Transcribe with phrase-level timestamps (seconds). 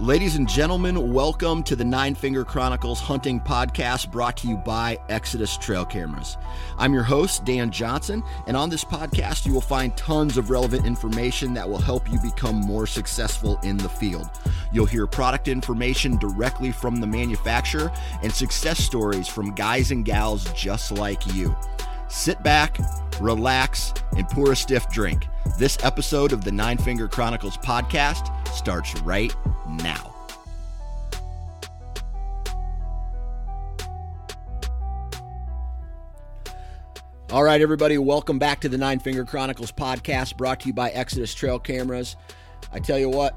[0.00, 4.96] Ladies and gentlemen, welcome to the Nine Finger Chronicles Hunting Podcast brought to you by
[5.08, 6.36] Exodus Trail Cameras.
[6.78, 10.86] I'm your host, Dan Johnson, and on this podcast, you will find tons of relevant
[10.86, 14.30] information that will help you become more successful in the field.
[14.72, 17.90] You'll hear product information directly from the manufacturer
[18.22, 21.56] and success stories from guys and gals just like you.
[22.08, 22.78] Sit back,
[23.20, 25.26] relax, and pour a stiff drink.
[25.58, 29.34] This episode of the Nine Finger Chronicles podcast starts right
[29.82, 30.14] now.
[37.30, 40.88] All right, everybody, welcome back to the Nine Finger Chronicles podcast brought to you by
[40.90, 42.16] Exodus Trail Cameras.
[42.72, 43.34] I tell you what,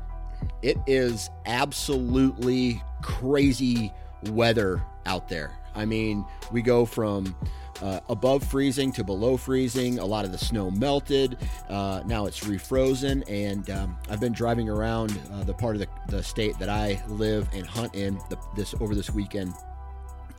[0.62, 3.94] it is absolutely crazy
[4.30, 5.52] weather out there.
[5.76, 7.36] I mean, we go from
[7.81, 10.00] uh, above freezing to below freezing.
[10.00, 11.38] A lot of the snow melted.
[11.69, 15.88] Uh, now it's refrozen, and um, I've been driving around uh, the part of the,
[16.08, 19.53] the, state that I live and hunt in the, this over this weekend.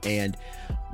[0.05, 0.37] And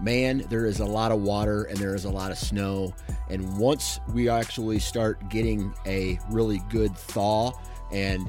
[0.00, 2.94] man, there is a lot of water and there is a lot of snow.
[3.30, 7.52] And once we actually start getting a really good thaw
[7.90, 8.28] and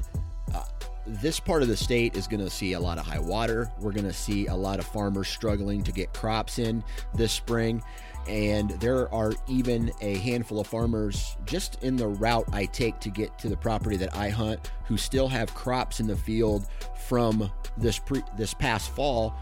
[0.54, 0.62] uh,
[1.06, 3.70] this part of the state is going to see a lot of high water.
[3.78, 6.82] We're going to see a lot of farmers struggling to get crops in
[7.14, 7.82] this spring.
[8.28, 13.10] And there are even a handful of farmers just in the route I take to
[13.10, 16.66] get to the property that I hunt who still have crops in the field
[17.06, 19.34] from this pre- this past fall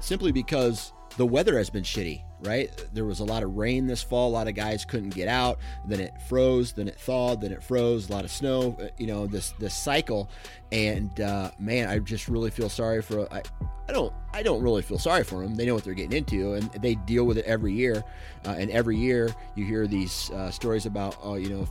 [0.00, 2.70] simply because the weather has been shitty, right?
[2.92, 4.28] There was a lot of rain this fall.
[4.28, 5.58] A lot of guys couldn't get out.
[5.86, 6.72] Then it froze.
[6.72, 7.40] Then it thawed.
[7.40, 8.08] Then it froze.
[8.08, 8.76] A lot of snow.
[8.80, 10.30] Uh, you know this this cycle,
[10.72, 13.32] and uh, man, I just really feel sorry for.
[13.32, 13.42] I,
[13.88, 14.12] I don't.
[14.32, 15.56] I don't really feel sorry for them.
[15.56, 18.04] They know what they're getting into, and they deal with it every year.
[18.46, 21.68] Uh, and every year, you hear these uh, stories about, oh, you know,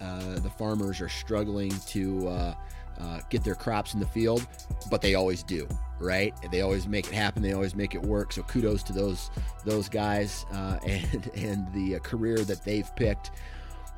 [0.00, 2.54] uh, the farmers are struggling to
[3.00, 4.46] uh, uh, get their crops in the field,
[4.90, 5.68] but they always do,
[5.98, 6.34] right?
[6.50, 7.42] They always make it happen.
[7.42, 8.32] They always make it work.
[8.32, 9.30] So kudos to those
[9.64, 13.30] those guys uh, and and the career that they've picked.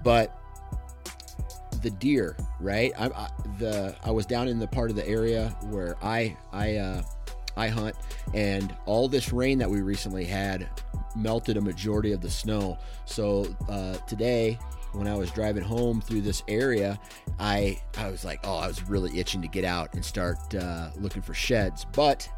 [0.03, 0.37] But
[1.83, 2.93] the deer, right?
[2.99, 3.29] I, I,
[3.59, 7.03] the I was down in the part of the area where I I uh,
[7.57, 7.97] I hunt,
[8.35, 10.69] and all this rain that we recently had
[11.17, 12.79] melted a majority of the snow.
[13.05, 14.59] So uh, today
[14.99, 16.99] when I was driving home through this area,
[17.39, 20.91] I I was like, oh, I was really itching to get out and start uh,
[20.97, 21.87] looking for sheds.
[21.93, 22.29] But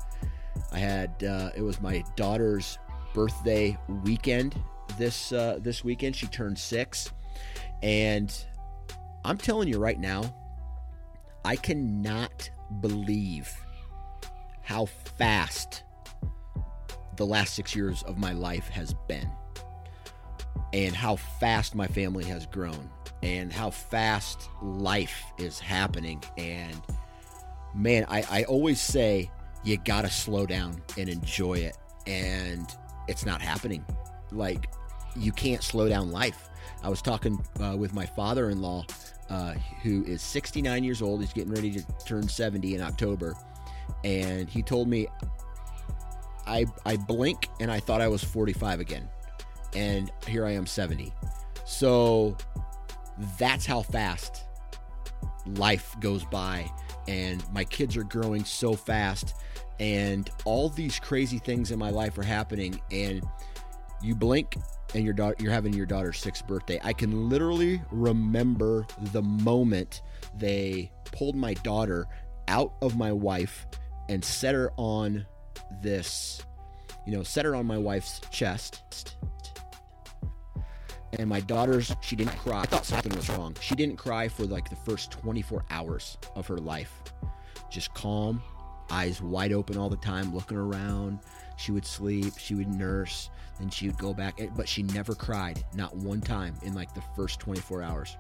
[0.71, 2.78] I had uh, it was my daughter's
[3.15, 4.60] birthday weekend
[4.98, 6.15] this uh, this weekend.
[6.15, 7.10] She turned six,
[7.82, 8.32] and
[9.25, 10.22] I'm telling you right now,
[11.47, 12.50] I cannot
[12.82, 13.50] believe
[14.60, 14.84] how
[15.16, 15.82] fast
[17.16, 19.31] the last six years of my life has been
[20.73, 22.89] and how fast my family has grown
[23.22, 26.22] and how fast life is happening.
[26.39, 26.81] And
[27.75, 29.31] man, I, I always say
[29.65, 31.77] you got to slow down and enjoy it.
[32.07, 32.67] And
[33.09, 33.84] it's not happening.
[34.33, 34.71] Like,
[35.17, 36.49] you can't slow down life.
[36.83, 38.87] I was talking uh, with my father in law,
[39.28, 41.21] uh, who is 69 years old.
[41.21, 43.34] He's getting ready to turn 70 in October.
[44.03, 45.09] And he told me,
[46.47, 49.09] I, I blink and I thought I was 45 again
[49.75, 51.13] and here I am 70.
[51.65, 52.37] So
[53.39, 54.45] that's how fast
[55.47, 56.71] life goes by
[57.09, 59.34] and my kids are growing so fast
[59.78, 63.22] and all these crazy things in my life are happening and
[64.03, 64.57] you blink
[64.95, 66.81] and your daughter you're having your daughter's sixth birthday.
[66.83, 70.03] I can literally remember the moment
[70.37, 72.07] they pulled my daughter
[72.49, 73.66] out of my wife
[74.09, 75.27] and set her on
[75.83, 76.43] this,
[77.07, 79.16] you know, set her on my wife's chest.
[81.18, 82.60] And my daughter's, she didn't cry.
[82.60, 83.57] I thought something was wrong.
[83.60, 87.03] She didn't cry for like the first 24 hours of her life.
[87.68, 88.42] Just calm,
[88.91, 91.21] eyes wide open all the time, looking around.
[91.57, 95.15] She would sleep, she would nurse, then she would go back, eh, but she never
[95.15, 98.16] cried, not one time in like the first 24 hours.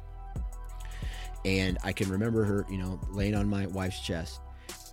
[1.44, 4.40] And I can remember her, you know, laying on my wife's chest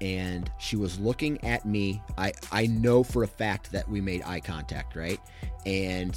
[0.01, 2.01] and she was looking at me.
[2.17, 5.19] I I know for a fact that we made eye contact, right?
[5.65, 6.15] And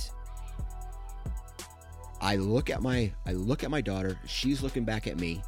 [2.21, 5.43] I look at my I look at my daughter, she's looking back at me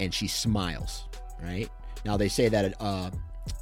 [0.00, 1.04] and she smiles,
[1.42, 1.68] right?
[2.04, 3.10] Now they say that uh,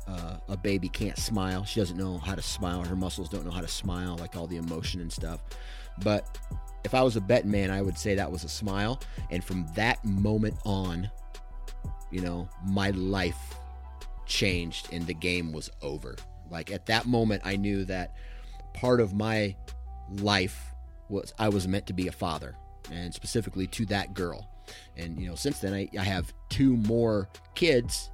[0.06, 1.64] uh, a baby can't smile.
[1.64, 2.84] She doesn't know how to smile.
[2.84, 5.42] Her muscles don't know how to smile, like all the emotion and stuff.
[6.02, 6.38] But
[6.84, 9.00] if I was a bet man, I would say that was a smile.
[9.30, 11.10] And from that moment on,
[12.10, 13.54] you know, my life
[14.26, 16.16] changed and the game was over.
[16.50, 18.14] Like at that moment, I knew that
[18.74, 19.56] part of my
[20.20, 20.65] life
[21.08, 22.56] was I was meant to be a father,
[22.90, 24.48] and specifically to that girl.
[24.96, 28.10] And you know, since then, I, I have two more kids,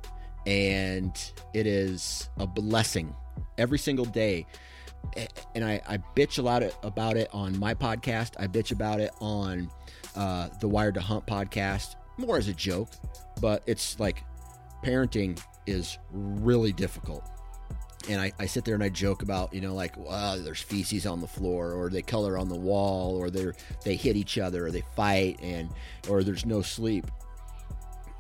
[0.47, 1.13] and
[1.55, 3.15] it is a blessing
[3.59, 4.47] every single day.
[5.55, 8.35] And I, I bitch a lot about it on my podcast.
[8.39, 9.71] I bitch about it on
[10.15, 12.89] uh, the Wired to Hunt podcast, more as a joke,
[13.41, 14.23] but it's like
[14.85, 17.29] parenting is really difficult.
[18.09, 21.07] And I, I sit there and I joke about, you know, like, well, there's feces
[21.07, 23.53] on the floor, or they color on the wall, or they
[23.85, 25.71] they hit each other, or they fight, and
[26.09, 27.07] or there's no sleep.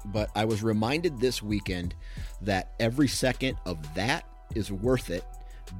[0.07, 1.95] But I was reminded this weekend
[2.43, 4.25] that every second of that
[4.55, 5.25] is worth it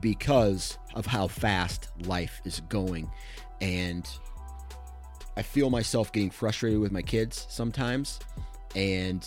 [0.01, 3.11] because of how fast life is going.
[3.61, 4.09] And
[5.37, 8.21] I feel myself getting frustrated with my kids sometimes.
[8.75, 9.27] And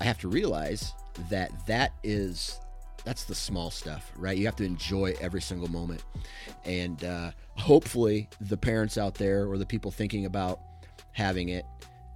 [0.00, 0.92] I have to realize
[1.28, 2.60] that that is
[3.04, 4.36] that's the small stuff, right?
[4.36, 6.04] You have to enjoy every single moment,
[6.64, 10.60] and uh, hopefully, the parents out there or the people thinking about
[11.12, 11.64] having it,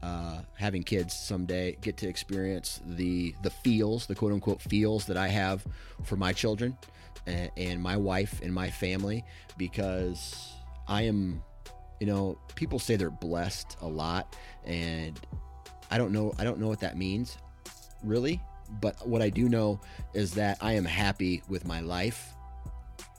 [0.02, 5.16] uh, having kids someday, get to experience the the feels, the quote unquote feels that
[5.16, 5.64] I have
[6.02, 6.76] for my children
[7.26, 9.24] and, and my wife and my family,
[9.56, 10.52] because
[10.86, 11.42] I am,
[12.00, 15.18] you know, people say they're blessed a lot, and
[15.90, 17.38] I don't know, I don't know what that means,
[18.02, 18.40] really
[18.80, 19.80] but what I do know
[20.12, 22.34] is that I am happy with my life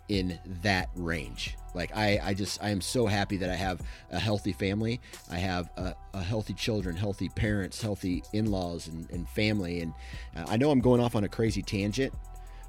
[0.07, 1.57] in that range.
[1.73, 3.81] Like I, I just I am so happy that I have
[4.11, 5.01] a healthy family.
[5.29, 9.81] I have a, a healthy children, healthy parents, healthy in-laws and, and family.
[9.81, 9.93] And
[10.35, 12.13] uh, I know I'm going off on a crazy tangent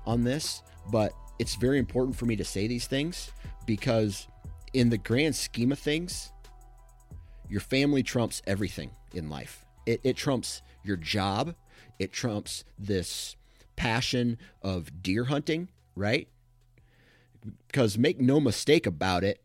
[0.06, 3.30] on this, but it's very important for me to say these things
[3.66, 4.26] because
[4.72, 6.32] in the grand scheme of things,
[7.48, 9.64] your family trumps everything in life.
[9.84, 11.54] It, it trumps your job
[11.98, 13.36] it trumps this
[13.76, 16.28] passion of deer hunting, right?
[17.66, 19.42] Because make no mistake about it,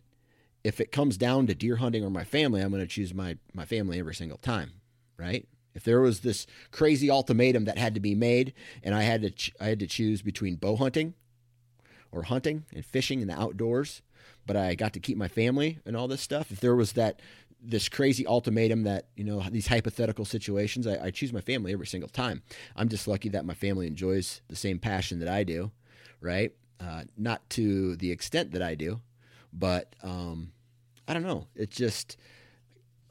[0.64, 3.38] if it comes down to deer hunting or my family, I'm going to choose my,
[3.54, 4.74] my family every single time,
[5.18, 5.48] right?
[5.74, 8.54] If there was this crazy ultimatum that had to be made,
[8.84, 11.14] and I had to ch- I had to choose between bow hunting
[12.12, 14.02] or hunting and fishing in the outdoors,
[14.46, 16.52] but I got to keep my family and all this stuff.
[16.52, 17.22] If there was that
[17.62, 21.86] this crazy ultimatum that you know these hypothetical situations I, I, choose my family every
[21.88, 22.42] single time.
[22.76, 25.72] I'm just lucky that my family enjoys the same passion that i do
[26.20, 26.54] right?
[26.80, 29.00] Uh, not to the extent that i do
[29.54, 30.52] but um,
[31.08, 31.48] i don't know.
[31.56, 32.18] It's just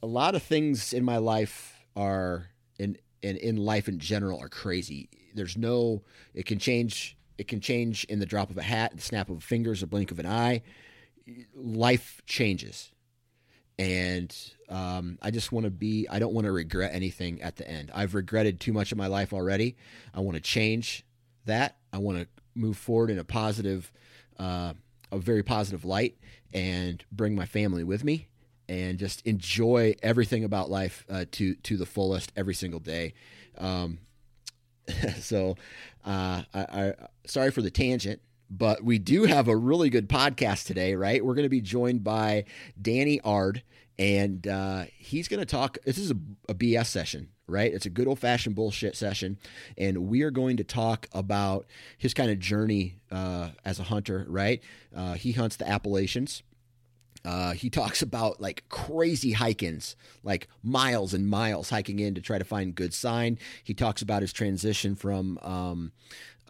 [0.03, 2.49] a lot of things in my life are
[2.79, 5.09] in and in life in general are crazy.
[5.35, 6.03] There's no
[6.35, 9.45] it can change it can change in the drop of a hat the snap of
[9.45, 10.63] fingers a blink of an eye.
[11.55, 12.91] Life changes
[13.81, 14.37] and
[14.69, 16.07] um, I just want to be.
[16.11, 17.91] I don't want to regret anything at the end.
[17.95, 19.75] I've regretted too much of my life already.
[20.13, 21.03] I want to change
[21.47, 21.79] that.
[21.91, 23.91] I want to move forward in a positive,
[24.39, 24.75] uh,
[25.11, 26.19] a very positive light,
[26.53, 28.29] and bring my family with me,
[28.69, 33.15] and just enjoy everything about life uh, to to the fullest every single day.
[33.57, 34.01] Um,
[35.21, 35.57] so,
[36.05, 36.95] uh, I, I
[37.25, 38.21] sorry for the tangent
[38.51, 41.25] but we do have a really good podcast today, right?
[41.25, 42.45] We're going to be joined by
[42.81, 43.63] Danny Ard,
[43.99, 45.79] and uh, he's going to talk.
[45.85, 46.17] This is a,
[46.49, 47.73] a BS session, right?
[47.73, 49.39] It's a good old fashioned bullshit session,
[49.79, 51.67] and we are going to talk about
[51.97, 54.61] his kind of journey uh, as a hunter, right?
[54.95, 56.43] Uh, he hunts the Appalachians.
[57.23, 62.39] Uh, he talks about like crazy hike-ins, like miles and miles hiking in to try
[62.39, 63.39] to find good sign.
[63.63, 65.93] He talks about his transition from um,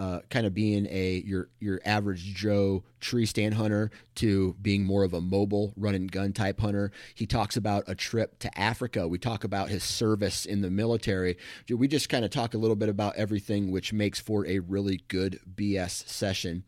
[0.00, 5.04] uh, kind of being a your your average Joe tree stand hunter to being more
[5.04, 6.90] of a mobile run and gun type hunter.
[7.14, 9.06] He talks about a trip to Africa.
[9.06, 11.36] We talk about his service in the military.
[11.68, 15.02] We just kind of talk a little bit about everything, which makes for a really
[15.08, 16.64] good BS session.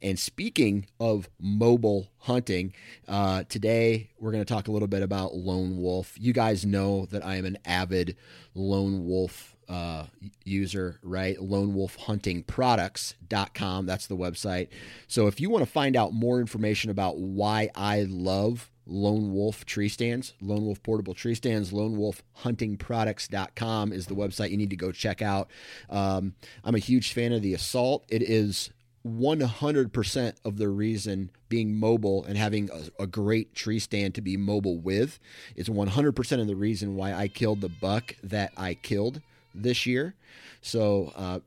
[0.00, 2.72] And speaking of mobile hunting,
[3.06, 6.14] uh, today we're going to talk a little bit about lone wolf.
[6.18, 8.16] You guys know that I am an avid
[8.54, 10.04] lone wolf uh,
[10.44, 11.38] user, right?
[11.38, 13.86] LoneWolfHuntingProducts.com.
[13.86, 14.68] That's the website.
[15.06, 19.64] So if you want to find out more information about why I love Lone Wolf
[19.64, 24.90] tree stands, Lone Wolf portable tree stands, LoneWolfHuntingProducts.com is the website you need to go
[24.90, 25.48] check out.
[25.88, 26.34] Um,
[26.64, 28.04] I'm a huge fan of the Assault.
[28.08, 28.70] It is
[29.06, 34.36] 100% of the reason being mobile and having a, a, great tree stand to be
[34.36, 35.18] mobile with
[35.56, 39.22] is 100% of the reason why I killed the buck that I killed
[39.54, 40.14] this year.
[40.60, 41.40] So, uh,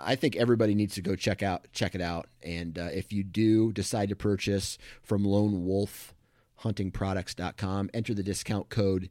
[0.00, 2.28] I think everybody needs to go check out check it out.
[2.42, 6.14] And uh, if you do decide to purchase from Lone Wolf
[6.62, 9.10] Huntingproducts.com, enter the discount code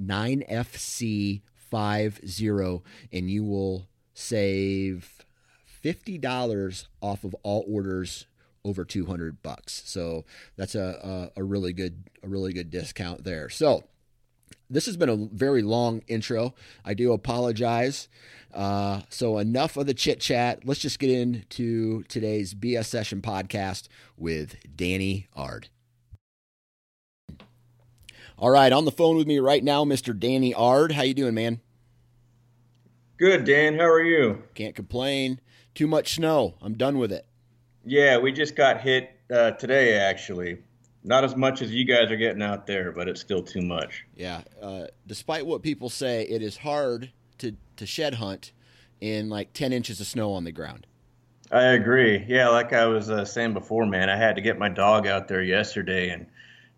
[0.00, 5.24] 9FC50 and you will save
[5.82, 8.26] $50 off of all orders
[8.64, 9.82] over 200 bucks.
[9.86, 10.24] So
[10.56, 13.48] that's a, a, a, really good a really good discount there.
[13.48, 13.84] So
[14.72, 16.54] this has been a very long intro.
[16.84, 18.08] I do apologize.
[18.52, 20.64] Uh, so enough of the chit chat.
[20.64, 25.68] Let's just get into today's BS session podcast with Danny Ard.
[28.38, 30.18] All right, on the phone with me right now, Mr.
[30.18, 30.92] Danny Ard.
[30.92, 31.60] How you doing, man?
[33.18, 33.78] Good, Dan.
[33.78, 34.42] How are you?
[34.54, 35.40] Can't complain.
[35.74, 36.54] Too much snow.
[36.60, 37.26] I'm done with it.
[37.84, 40.58] Yeah, we just got hit uh, today, actually.
[41.04, 44.04] Not as much as you guys are getting out there, but it's still too much.
[44.16, 44.42] Yeah.
[44.60, 48.52] Uh, despite what people say, it is hard to, to shed hunt
[49.00, 50.86] in like 10 inches of snow on the ground.
[51.50, 52.24] I agree.
[52.28, 55.28] Yeah, like I was uh, saying before, man, I had to get my dog out
[55.28, 56.26] there yesterday and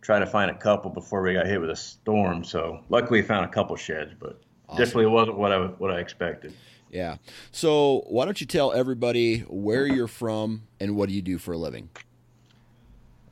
[0.00, 2.42] try to find a couple before we got hit with a storm.
[2.42, 4.84] So luckily, found a couple sheds, but awesome.
[4.84, 6.52] definitely wasn't what I what I expected.
[6.90, 7.16] Yeah.
[7.52, 11.52] So why don't you tell everybody where you're from and what do you do for
[11.52, 11.88] a living?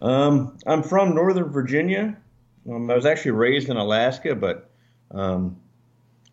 [0.03, 2.17] Um, I'm from Northern Virginia.
[2.69, 4.69] Um, I was actually raised in Alaska, but
[5.13, 5.57] um,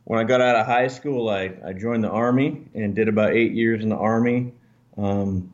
[0.06, 3.34] when I got out of high school, I, I joined the Army and did about
[3.34, 4.54] eight years in the Army.
[4.98, 5.54] Um,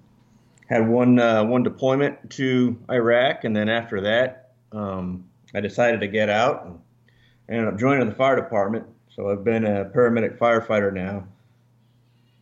[0.67, 6.07] had one uh, one deployment to Iraq, and then after that, um, I decided to
[6.07, 6.79] get out and
[7.49, 8.85] ended up joining the fire department.
[9.13, 11.27] So I've been a paramedic firefighter now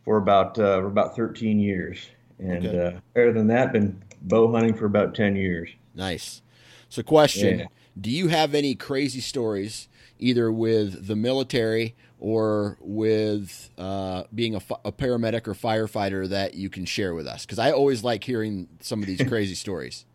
[0.04, 2.06] for about uh, about 13 years,
[2.38, 2.96] and okay.
[2.96, 5.70] uh, other than that, been bow hunting for about 10 years.
[5.94, 6.42] Nice.
[6.88, 7.66] So, question yeah.
[7.98, 9.88] Do you have any crazy stories,
[10.18, 16.68] either with the military or with uh, being a, a, paramedic or firefighter, that you
[16.68, 17.46] can share with us?
[17.46, 20.06] Because I always like hearing some of these crazy stories.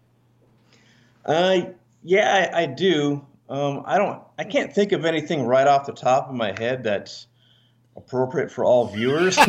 [1.26, 1.62] Uh,
[2.04, 3.26] yeah, I, I do.
[3.48, 4.22] Um, I don't.
[4.38, 7.28] I can't think of anything right off the top of my head that's
[7.96, 9.38] appropriate for all viewers.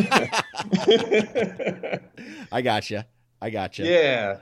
[2.52, 3.02] I got you.
[3.42, 3.84] I got you.
[3.90, 4.38] Yeah.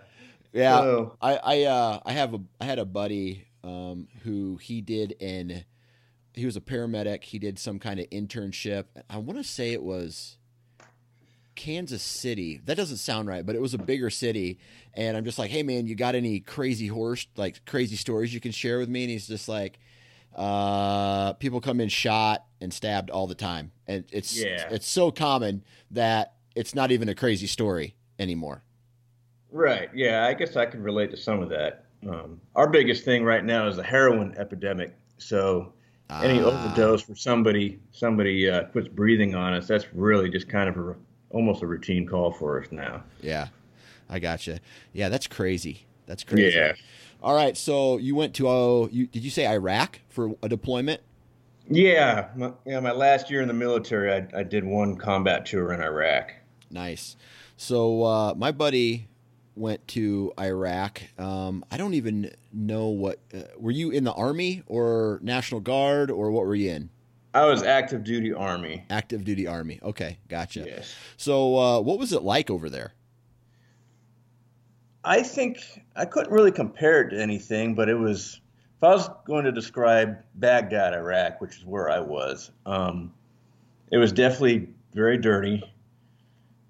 [0.52, 1.16] Yeah, so.
[1.20, 5.64] I I uh, I have a I had a buddy um, who he did in
[6.34, 7.24] he was a paramedic.
[7.24, 8.84] He did some kind of internship.
[9.10, 10.38] I want to say it was
[11.54, 12.60] Kansas City.
[12.64, 14.58] That doesn't sound right, but it was a bigger city.
[14.94, 18.40] And I'm just like, hey man, you got any crazy horse like crazy stories you
[18.40, 19.02] can share with me?
[19.02, 19.78] And he's just like,
[20.34, 24.68] uh, people come in shot and stabbed all the time, and it's yeah.
[24.70, 28.62] it's so common that it's not even a crazy story anymore.
[29.50, 29.88] Right.
[29.94, 31.84] Yeah, I guess I can relate to some of that.
[32.08, 34.94] Um, our biggest thing right now is the heroin epidemic.
[35.18, 35.72] So
[36.10, 36.46] any ah.
[36.46, 40.96] overdose for somebody somebody uh, quits breathing on us, that's really just kind of a,
[41.30, 43.02] almost a routine call for us now.
[43.20, 43.48] Yeah,
[44.08, 44.60] I gotcha.
[44.92, 45.86] Yeah, that's crazy.
[46.06, 46.56] That's crazy.
[46.56, 46.72] Yeah.
[47.22, 47.56] All right.
[47.56, 51.00] So you went to oh, you did you say Iraq for a deployment?
[51.70, 52.80] Yeah, my, yeah.
[52.80, 56.32] My last year in the military, I, I did one combat tour in Iraq.
[56.70, 57.16] Nice.
[57.56, 59.08] So uh, my buddy
[59.58, 61.02] went to Iraq.
[61.18, 63.18] Um, I don't even know what.
[63.34, 66.90] Uh, were you in the army or National Guard or what were you in?
[67.34, 68.84] I was active duty army.
[68.90, 69.78] Active duty army.
[69.82, 70.64] Okay, gotcha.
[70.66, 70.94] Yes.
[71.16, 72.94] So, uh, what was it like over there?
[75.04, 75.58] I think
[75.94, 78.40] I couldn't really compare it to anything, but it was.
[78.76, 83.12] If I was going to describe Baghdad, Iraq, which is where I was, um,
[83.90, 85.64] it was definitely very dirty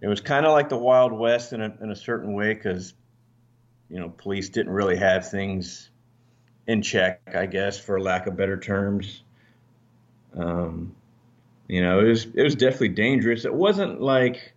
[0.00, 2.94] it was kind of like the Wild West in a, in a certain way because,
[3.88, 5.90] you know, police didn't really have things
[6.66, 9.22] in check, I guess, for lack of better terms.
[10.36, 10.94] Um,
[11.66, 13.44] you know, it was it was definitely dangerous.
[13.44, 14.54] It wasn't like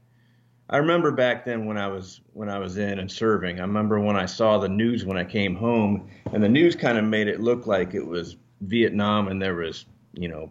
[0.69, 3.59] I remember back then when I was when I was in and serving.
[3.59, 6.97] I remember when I saw the news when I came home, and the news kind
[6.97, 10.49] of made it look like it was Vietnam, and there was, you know,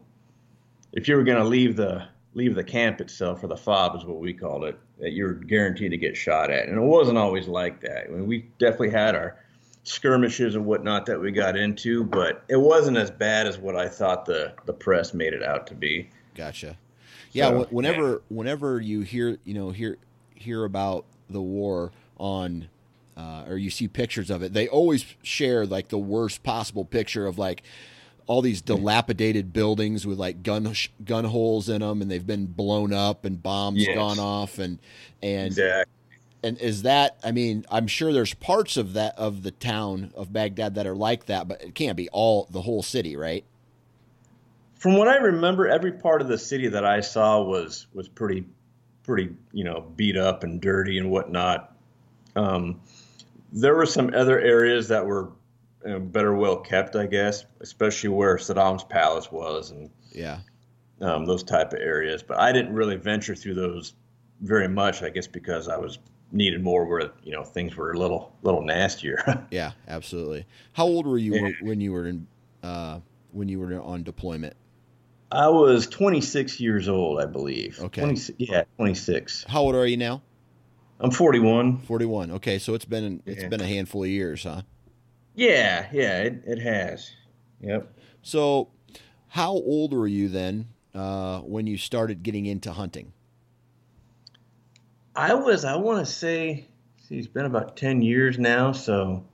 [0.92, 4.04] if you were going to leave the leave the camp itself, or the fob is
[4.04, 7.48] what we called it, that you're guaranteed to get shot at, and it wasn't always
[7.48, 8.06] like that.
[8.06, 9.36] I mean, we definitely had our
[9.82, 13.88] skirmishes and whatnot that we got into, but it wasn't as bad as what I
[13.88, 16.08] thought the the press made it out to be.
[16.34, 16.76] Gotcha.
[17.32, 18.18] Yeah, so, whenever yeah.
[18.28, 19.98] whenever you hear you know hear
[20.34, 22.68] hear about the war on
[23.16, 27.26] uh, or you see pictures of it, they always share like the worst possible picture
[27.26, 27.62] of like
[28.30, 30.72] all these dilapidated buildings with like gun
[31.04, 33.96] gun holes in them, and they've been blown up and bombs yes.
[33.96, 34.78] gone off, and
[35.20, 35.92] and exactly.
[36.44, 37.18] and is that?
[37.24, 40.94] I mean, I'm sure there's parts of that of the town of Baghdad that are
[40.94, 43.44] like that, but it can't be all the whole city, right?
[44.76, 48.44] From what I remember, every part of the city that I saw was was pretty
[49.02, 51.74] pretty, you know, beat up and dirty and whatnot.
[52.36, 52.80] Um,
[53.52, 55.32] there were some other areas that were
[55.84, 60.40] you know, better well kept, I guess, especially where Saddam's palace was and yeah,
[61.00, 62.22] um, those type of areas.
[62.22, 63.94] But I didn't really venture through those
[64.40, 65.98] very much, I guess, because I was
[66.32, 69.46] needed more where you know things were a little little nastier.
[69.50, 70.46] yeah, absolutely.
[70.72, 71.50] How old were you yeah.
[71.62, 72.26] when you were in
[72.62, 73.00] uh,
[73.32, 74.54] when you were on deployment?
[75.32, 77.78] I was 26 years old, I believe.
[77.78, 78.00] Okay.
[78.02, 79.44] 20, yeah, 26.
[79.48, 80.22] How old are you now?
[80.98, 81.78] I'm 41.
[81.78, 82.32] 41.
[82.32, 83.48] Okay, so it's been it's yeah.
[83.48, 84.62] been a handful of years, huh?
[85.40, 87.10] Yeah, yeah, it, it has.
[87.62, 87.90] Yep.
[88.20, 88.68] So,
[89.28, 93.14] how old were you then uh, when you started getting into hunting?
[95.16, 96.66] I was, I want to say,
[97.08, 99.24] see, it's been about 10 years now, so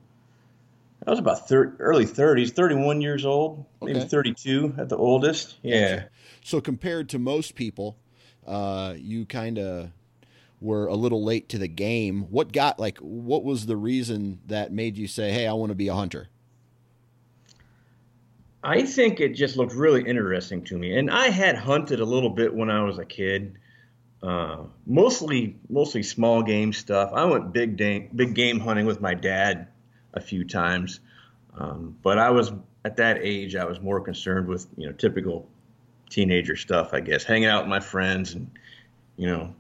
[1.05, 3.93] I was about 30, early 30s, 31 years old, okay.
[3.93, 5.57] maybe 32 at the oldest.
[5.63, 6.05] Yeah.
[6.45, 7.97] So compared to most people,
[8.47, 9.91] uh, you kind of
[10.61, 12.23] were a little late to the game.
[12.31, 15.77] What got like what was the reason that made you say, "Hey, I want to
[15.77, 16.29] be a hunter"?
[18.63, 22.31] I think it just looked really interesting to me, and I had hunted a little
[22.31, 23.59] bit when I was a kid.
[24.23, 27.13] Uh, mostly, mostly small game stuff.
[27.13, 29.69] I went big game, big game hunting with my dad
[30.15, 31.01] a few times.
[31.57, 32.53] Um, but I was
[32.85, 35.49] at that age, I was more concerned with you know typical
[36.11, 38.51] teenager stuff, I guess, hanging out with my friends and
[39.17, 39.55] you know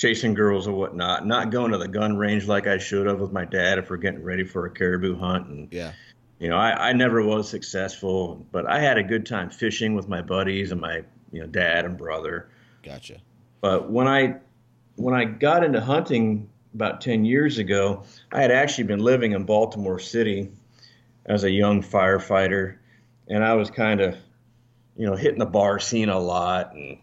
[0.00, 3.32] chasing girls or whatnot, not going to the gun range like I should have with
[3.32, 5.48] my dad if we're getting ready for a caribou hunt.
[5.48, 5.92] And yeah,
[6.38, 10.08] you know, I, I never was successful, but I had a good time fishing with
[10.08, 12.48] my buddies and my you know dad and brother.
[12.82, 13.18] Gotcha.
[13.60, 14.36] But when I
[14.96, 19.44] when I got into hunting about 10 years ago, I had actually been living in
[19.44, 20.50] Baltimore City
[21.26, 22.76] as a young firefighter,
[23.28, 24.16] and I was kind of,
[24.96, 26.98] you know, hitting the bar scene a lot, and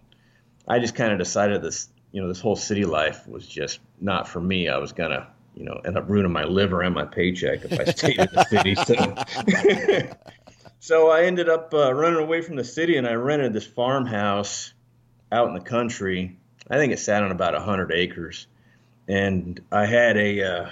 [0.67, 4.27] I just kind of decided this, you know, this whole city life was just not
[4.27, 4.69] for me.
[4.69, 7.83] I was gonna, you know, end up ruining my liver and my paycheck if I
[7.91, 8.73] stayed in the city.
[8.73, 10.15] So,
[10.79, 14.73] so I ended up uh, running away from the city, and I rented this farmhouse
[15.31, 16.37] out in the country.
[16.67, 18.47] I think it sat on about hundred acres
[19.07, 20.69] and I had a uh,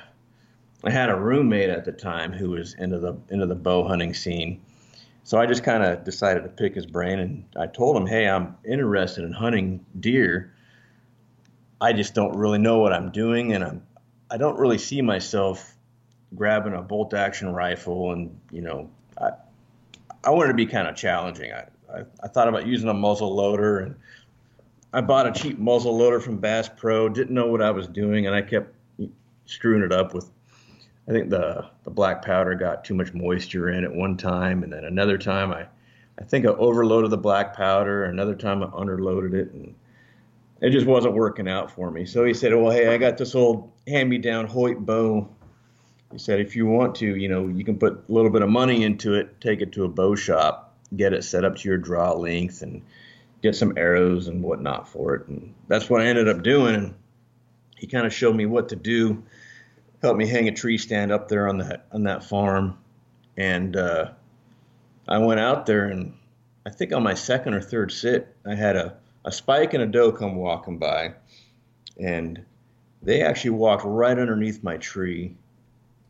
[0.84, 4.16] I had a roommate at the time who was into the into the bow hunting
[4.16, 4.62] scene.
[5.24, 8.28] So I just kind of decided to pick his brain, and I told him, "Hey,
[8.28, 10.54] I'm interested in hunting deer.
[11.86, 13.86] I just don't really know what I'm doing, and I'm
[14.32, 15.76] I don't really see myself
[16.34, 18.90] grabbing a bolt action rifle, and you know,
[19.22, 19.32] I
[20.24, 21.52] I wanted to be kind of challenging.
[21.54, 23.96] I, I I thought about using a muzzle loader and
[24.94, 27.08] I bought a cheap muzzle loader from Bass Pro.
[27.08, 28.74] Didn't know what I was doing, and I kept
[29.46, 30.32] screwing it up with.
[31.08, 34.74] I think the the black powder got too much moisture in at one time, and
[34.74, 35.68] then another time I,
[36.18, 38.06] I think I overloaded the black powder.
[38.06, 39.76] Another time I underloaded it, and
[40.66, 42.06] it just wasn't working out for me.
[42.06, 45.30] So he said, "Well, hey, I got this old hand-me-down Hoyt bow."
[46.12, 48.50] He said, "If you want to, you know, you can put a little bit of
[48.50, 51.78] money into it, take it to a bow shop, get it set up to your
[51.78, 52.82] draw length, and."
[53.46, 55.28] get some arrows and whatnot for it.
[55.28, 56.74] And that's what I ended up doing.
[56.74, 56.96] And
[57.78, 59.24] he kind of showed me what to do,
[60.02, 62.80] helped me hang a tree stand up there on that on that farm.
[63.38, 64.12] And uh,
[65.08, 66.18] I went out there, and
[66.66, 69.88] I think on my second or third sit, I had a, a spike and a
[69.88, 71.14] doe come walking by,
[72.00, 72.44] and
[73.02, 75.36] they actually walked right underneath my tree.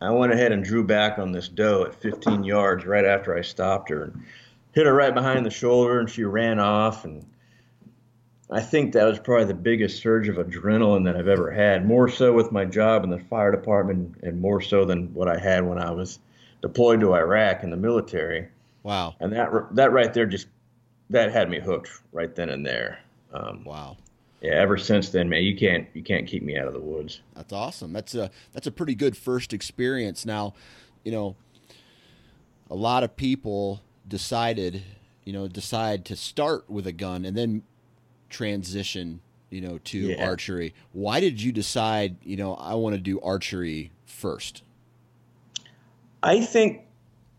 [0.02, 3.42] I went ahead and drew back on this doe at 15 yards right after I
[3.42, 4.04] stopped her.
[4.04, 4.24] And
[4.76, 7.26] hit her right behind the shoulder and she ran off and
[8.52, 12.08] I think that was probably the biggest surge of adrenaline that I've ever had, more
[12.08, 15.66] so with my job in the fire department and more so than what I had
[15.66, 16.20] when I was
[16.62, 18.48] deployed to Iraq in the military.
[18.84, 19.16] Wow.
[19.20, 20.46] And that that right there just
[21.10, 23.00] that had me hooked right then and there.
[23.36, 23.98] Um, wow.
[24.42, 27.22] yeah, ever since then, man, you can't you can't keep me out of the woods.
[27.36, 27.92] That's awesome.
[27.92, 30.26] That's a that's a pretty good first experience.
[30.26, 30.54] Now,
[31.04, 31.36] you know,
[32.70, 34.84] a lot of people decided,
[35.24, 37.64] you know, decide to start with a gun and then
[38.30, 40.26] transition, you know, to yeah.
[40.26, 40.74] archery.
[40.94, 44.64] Why did you decide, you know, I want to do archery first?
[46.22, 46.82] I think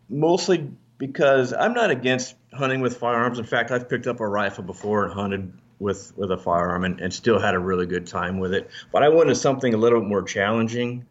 [0.09, 3.38] mostly because I'm not against hunting with firearms.
[3.38, 7.01] In fact, I've picked up a rifle before and hunted with with a firearm and,
[7.01, 8.71] and still had a really good time with it.
[8.93, 11.07] But I wanted something a little more challenging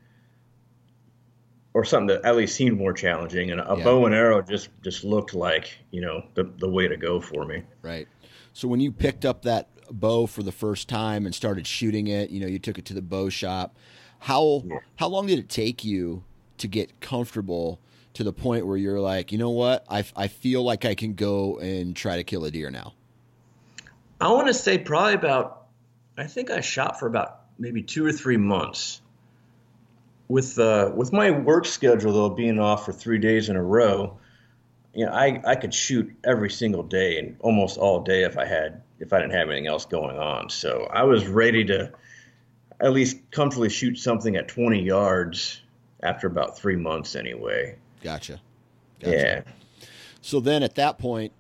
[1.73, 3.51] or something that at least seemed more challenging.
[3.51, 3.83] And a yeah.
[3.83, 7.45] bow and arrow just just looked like you know the the way to go for
[7.45, 7.63] me.
[7.81, 8.07] Right.
[8.53, 12.29] So when you picked up that bow for the first time and started shooting it,
[12.29, 13.77] you know, you took it to the bow shop.
[14.19, 14.79] How yeah.
[14.95, 16.23] how long did it take you
[16.57, 17.81] to get comfortable
[18.13, 21.13] to the point where you're like, you know what, I I feel like I can
[21.13, 22.93] go and try to kill a deer now?
[24.19, 25.63] I want to say probably about.
[26.17, 29.01] I think I shot for about maybe two or three months
[30.27, 34.17] with uh, with my work schedule though being off for three days in a row,
[34.93, 38.45] you know, I, I could shoot every single day and almost all day if I
[38.45, 40.49] had if I didn't have anything else going on.
[40.49, 41.91] So I was ready to
[42.79, 45.61] at least comfortably shoot something at 20 yards
[46.01, 47.75] after about three months anyway.
[48.03, 48.39] Gotcha.
[48.99, 49.17] gotcha.
[49.17, 49.41] Yeah.
[50.21, 51.33] So then at that point,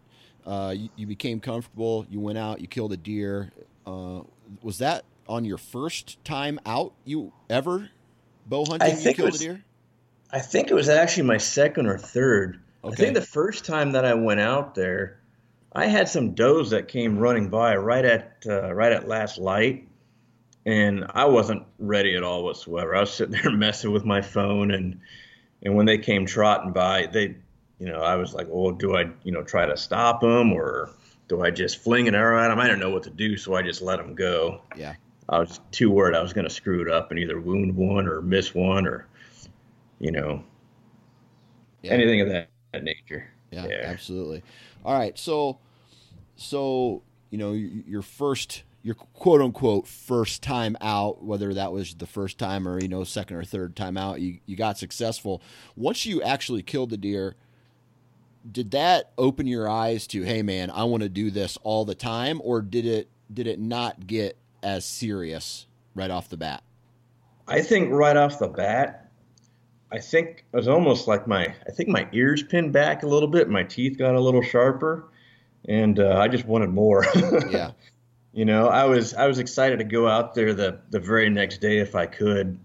[0.45, 2.05] uh, you, you, became comfortable.
[2.09, 2.61] You went out.
[2.61, 3.51] You killed a deer.
[3.85, 4.21] Uh,
[4.61, 7.89] was that on your first time out you ever
[8.45, 8.87] bow hunting?
[8.87, 9.63] I think you killed was, a deer.
[10.31, 12.59] I think it was actually my second or third.
[12.83, 12.93] Okay.
[12.93, 15.19] I think the first time that I went out there,
[15.73, 19.87] I had some does that came running by right at uh, right at last light,
[20.65, 22.95] and I wasn't ready at all whatsoever.
[22.95, 24.99] I was sitting there messing with my phone, and
[25.63, 27.37] and when they came trotting by, they,
[27.79, 30.91] you know, I was like, well, do I, you know, try to stop them or
[31.27, 32.59] do I just fling an arrow at them?
[32.59, 34.61] I didn't know what to do, so I just let them go.
[34.75, 34.95] Yeah.
[35.27, 38.07] I was too worried I was going to screw it up and either wound one
[38.07, 39.07] or miss one or,
[39.99, 40.43] you know,
[41.81, 41.91] yeah.
[41.91, 43.27] anything of that, that nature.
[43.51, 44.43] Yeah, yeah, absolutely.
[44.83, 45.57] All right, so,
[46.35, 52.05] so you know, your first, your quote unquote first time out, whether that was the
[52.05, 55.41] first time or you know second or third time out, you you got successful.
[55.75, 57.35] Once you actually killed the deer,
[58.51, 61.95] did that open your eyes to, hey man, I want to do this all the
[61.95, 66.63] time, or did it did it not get as serious right off the bat?
[67.47, 69.11] I think right off the bat,
[69.91, 73.29] I think it was almost like my I think my ears pinned back a little
[73.29, 75.05] bit, my teeth got a little sharper,
[75.67, 77.05] and uh, I just wanted more.
[77.49, 77.71] yeah.
[78.33, 81.61] You know, I was I was excited to go out there the the very next
[81.61, 82.59] day if I could,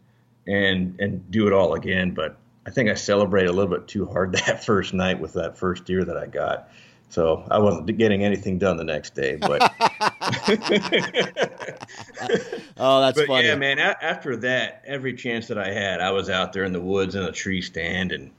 [0.46, 2.10] and and do it all again.
[2.10, 5.57] But I think I celebrated a little bit too hard that first night with that
[5.57, 6.70] first deer that I got.
[7.09, 9.61] So I wasn't getting anything done the next day, but.
[12.77, 13.49] oh, that's but funny.
[13.49, 13.81] Yeah, man.
[13.81, 17.16] A- after that, every chance that I had, I was out there in the woods
[17.16, 18.31] in a tree stand, and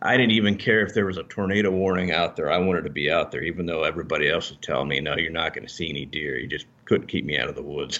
[0.00, 2.48] I didn't even care if there was a tornado warning out there.
[2.48, 5.32] I wanted to be out there, even though everybody else was telling me, "No, you're
[5.32, 6.38] not going to see any deer.
[6.38, 7.98] You just couldn't keep me out of the woods."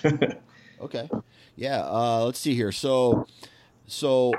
[0.80, 1.10] okay.
[1.56, 1.82] Yeah.
[1.82, 2.70] Uh, let's see here.
[2.70, 3.26] So,
[3.88, 4.34] so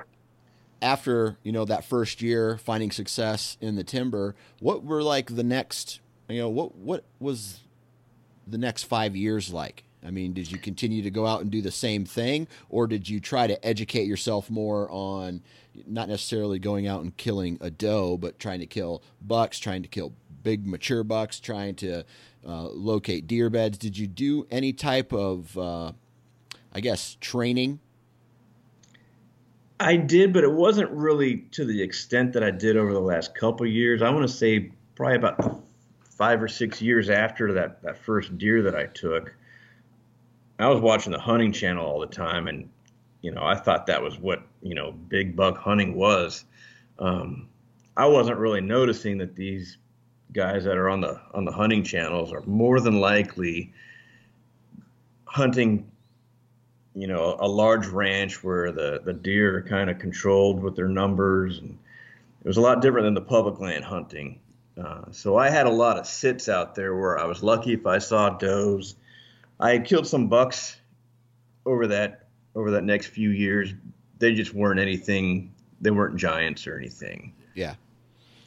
[0.84, 5.44] after you know that first year finding success in the timber what were like the
[5.44, 7.62] next you know what what was
[8.48, 9.84] the next five years like?
[10.06, 13.08] I mean did you continue to go out and do the same thing or did
[13.08, 15.42] you try to educate yourself more on
[15.88, 19.88] not necessarily going out and killing a doe but trying to kill bucks trying to
[19.88, 20.12] kill
[20.44, 22.04] big mature bucks trying to
[22.46, 23.78] uh, locate deer beds?
[23.78, 25.94] Did you do any type of uh,
[26.74, 27.80] i guess training
[29.80, 33.36] I did, but it wasn't really to the extent that I did over the last
[33.36, 34.02] couple years.
[34.02, 35.64] I want to say probably about
[36.04, 39.36] five or six years after that, that first deer that I took.
[40.60, 42.70] I was watching the hunting channel all the time, and
[43.22, 46.46] you know I thought that was what you know big buck hunting was.
[47.00, 47.50] Um,
[47.98, 49.78] I wasn't really noticing that these
[50.32, 53.74] guys that are on the on the hunting channels are more than likely
[55.26, 55.92] hunting
[56.96, 60.88] you know, a large ranch where the, the deer are kind of controlled with their
[60.88, 61.58] numbers.
[61.58, 61.78] And
[62.44, 64.40] it was a lot different than the public land hunting.
[64.82, 67.86] Uh, so I had a lot of sits out there where I was lucky if
[67.86, 68.96] I saw does.
[69.60, 70.78] I had killed some bucks
[71.66, 73.74] over that over that next few years.
[74.20, 75.54] They just weren't anything.
[75.82, 77.34] They weren't giants or anything.
[77.56, 77.76] Yeah.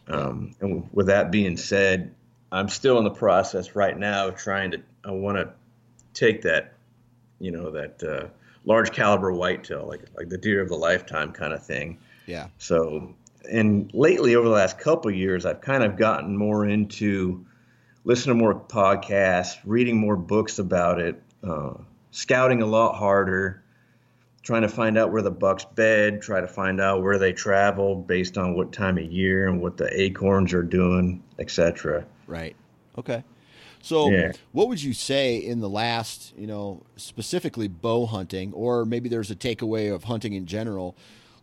[0.09, 2.15] Um, and with that being said,
[2.53, 4.83] I'm still in the process right now trying to.
[5.05, 5.51] I want to
[6.13, 6.76] take that
[7.39, 8.27] you know that uh,
[8.65, 11.99] large caliber whitetail, like like the deer of the lifetime kind of thing.
[12.27, 12.49] Yeah.
[12.59, 13.15] So,
[13.51, 17.47] and lately over the last couple years, I've kind of gotten more into
[18.05, 21.75] listening to more podcasts, reading more books about it, uh,
[22.11, 23.63] scouting a lot harder,
[24.43, 27.97] trying to find out where the bucks bed, try to find out where they travel
[27.97, 32.05] based on what time of year and what the acorns are doing, etc.
[32.27, 32.55] Right.
[32.97, 33.25] Okay.
[33.87, 34.33] So, yeah.
[34.51, 39.31] what would you say in the last, you know, specifically bow hunting, or maybe there's
[39.31, 40.97] a takeaway of hunting in general?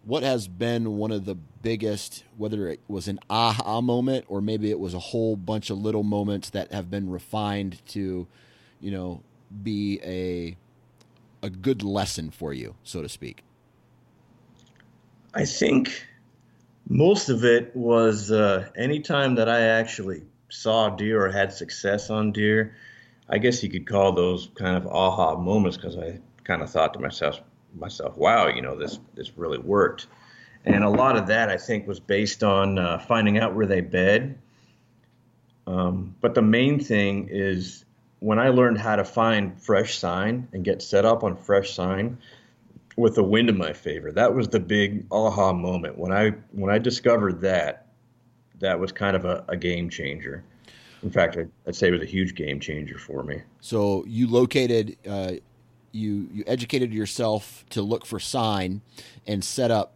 [0.03, 4.69] What has been one of the biggest, whether it was an aha moment or maybe
[4.69, 8.27] it was a whole bunch of little moments that have been refined to,
[8.81, 9.21] you know,
[9.63, 10.57] be a
[11.45, 13.41] a good lesson for you, so to speak?
[15.33, 16.05] I think
[16.89, 22.31] most of it was uh, anytime that I actually saw deer or had success on
[22.31, 22.75] deer,
[23.27, 26.93] I guess you could call those kind of aha moments because I kind of thought
[26.93, 27.41] to myself,
[27.73, 30.07] myself, wow, you know, this this really worked.
[30.65, 33.81] And a lot of that I think was based on uh, finding out where they
[33.81, 34.37] bed.
[35.65, 37.83] Um, but the main thing is
[38.19, 42.19] when I learned how to find fresh sign and get set up on fresh sign
[42.95, 44.11] with the wind in my favor.
[44.11, 47.82] That was the big aha moment when I when I discovered that
[48.63, 50.43] that was kind of a, a game changer.
[51.03, 53.41] In fact, I'd, I'd, say it was a huge game changer for me.
[53.59, 55.33] So you located, uh,
[55.91, 58.81] you you educated yourself to look for sign
[59.27, 59.93] and set up,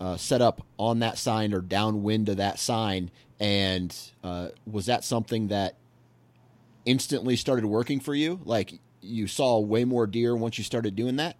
[0.00, 3.10] uh, set up on that sign or downwind of that sign.
[3.38, 5.76] And uh, was that something that
[6.86, 8.40] instantly started working for you?
[8.44, 11.36] Like you saw way more deer once you started doing that?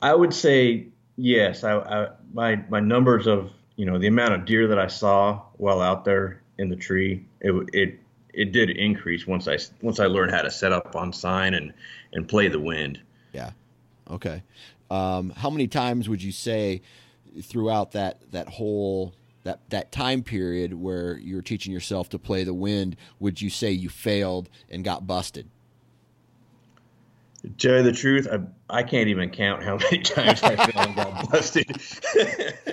[0.00, 0.86] I would say
[1.16, 1.64] yes.
[1.64, 5.42] I, I my my numbers of you know the amount of deer that I saw
[5.56, 8.00] while out there in the tree, it it
[8.32, 11.72] it did increase once I once I learned how to set up on sign and
[12.12, 13.00] and play the wind.
[13.32, 13.50] Yeah.
[14.10, 14.42] Okay.
[14.90, 16.82] Um, how many times would you say
[17.42, 22.44] throughout that that whole that that time period where you were teaching yourself to play
[22.44, 25.48] the wind would you say you failed and got busted?
[27.42, 30.86] To tell you the truth, I I can't even count how many times I failed
[30.88, 31.66] and got busted.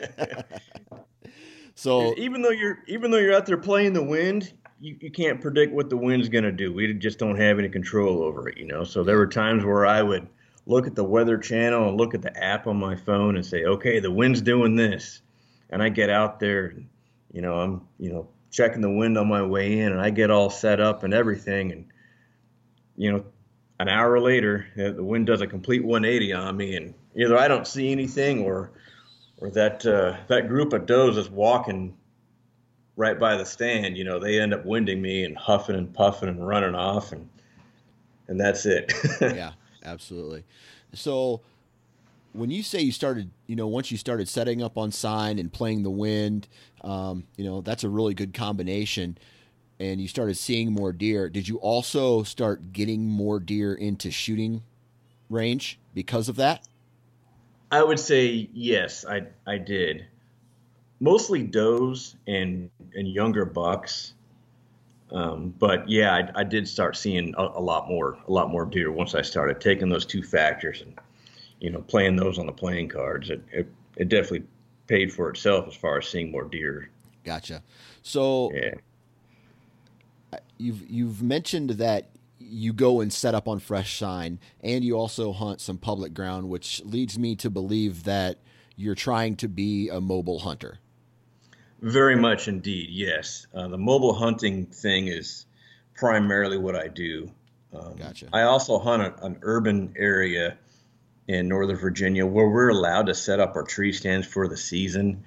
[1.76, 5.42] so even though you're even though you're out there playing the wind, you, you can't
[5.42, 6.74] predict what the wind's going to do.
[6.74, 8.84] We just don't have any control over it, you know.
[8.84, 10.28] So there were times where I would
[10.66, 13.64] look at the weather channel and look at the app on my phone and say,
[13.64, 15.22] okay, the wind's doing this,
[15.70, 16.88] and I get out there, and,
[17.32, 20.32] you know, I'm you know checking the wind on my way in, and I get
[20.32, 21.86] all set up and everything, and
[22.96, 23.26] you know
[23.80, 27.68] an hour later, the wind does a complete 180 on me, and either I don't
[27.68, 28.72] see anything, or
[29.38, 31.96] or that uh, that group of does is walking
[32.96, 33.98] right by the stand.
[33.98, 37.30] You know, they end up winding me and huffing and puffing and running off, and
[38.28, 38.94] and that's it.
[39.22, 39.52] yeah,
[39.84, 40.44] absolutely.
[40.94, 41.42] So
[42.34, 45.52] when you say you started, you know, once you started setting up on sign and
[45.52, 46.48] playing the wind,
[46.82, 49.18] um, you know, that's a really good combination
[49.80, 54.64] and you started seeing more deer, did you also start getting more deer into shooting
[55.30, 56.68] range because of that?
[57.72, 60.06] I would say yes, I I did.
[61.00, 64.14] Mostly does and and younger bucks.
[65.10, 68.66] Um, but yeah, I, I, did start seeing a, a, lot more, a lot more
[68.66, 71.00] deer once I started taking those two factors and,
[71.62, 73.30] you know, playing those on the playing cards.
[73.30, 74.44] It, it, it definitely
[74.88, 76.90] paid for itself as far as seeing more deer.
[77.24, 77.64] Gotcha.
[78.02, 78.74] So yeah
[80.58, 82.10] you've you've mentioned that
[82.50, 86.50] you go and set up on fresh sign and you also hunt some public ground
[86.50, 88.40] which leads me to believe that
[88.76, 90.80] you're trying to be a mobile hunter.
[91.82, 93.48] Very much indeed yes.
[93.54, 95.46] Uh, the mobile hunting thing is
[95.96, 97.32] primarily what i do.
[97.74, 98.28] Um, gotcha.
[98.32, 100.58] I also hunt a, an urban area
[101.28, 105.24] in northern virginia where we're allowed to set up our tree stands for the season.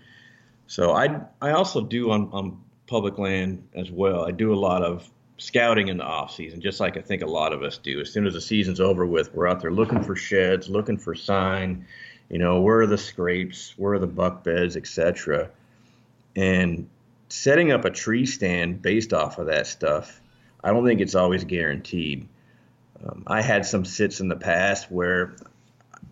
[0.66, 4.26] So i i also do on, on public land as well.
[4.26, 5.08] I do a lot of
[5.40, 8.00] scouting in the off season, just like I think a lot of us do.
[8.00, 11.14] As soon as the season's over with, we're out there looking for sheds, looking for
[11.14, 11.86] sign.
[12.28, 13.74] You know, where are the scrapes?
[13.76, 15.50] Where are the buck beds, etc.
[16.36, 16.88] And
[17.30, 20.20] setting up a tree stand based off of that stuff,
[20.62, 22.28] I don't think it's always guaranteed.
[23.02, 25.34] Um, I had some sits in the past where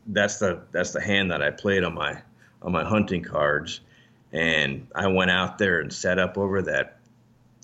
[0.06, 2.22] that's the that's the hand that I played on my
[2.62, 3.80] on my hunting cards,
[4.32, 6.97] and I went out there and set up over that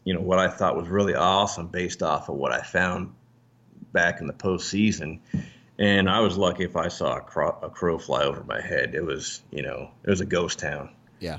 [0.05, 3.13] you know what I thought was really awesome based off of what I found
[3.93, 5.21] back in the postseason.
[5.79, 8.95] And I was lucky if I saw a crow, a crow fly over my head.
[8.95, 10.91] It was, you know, it was a ghost town.
[11.19, 11.39] Yeah,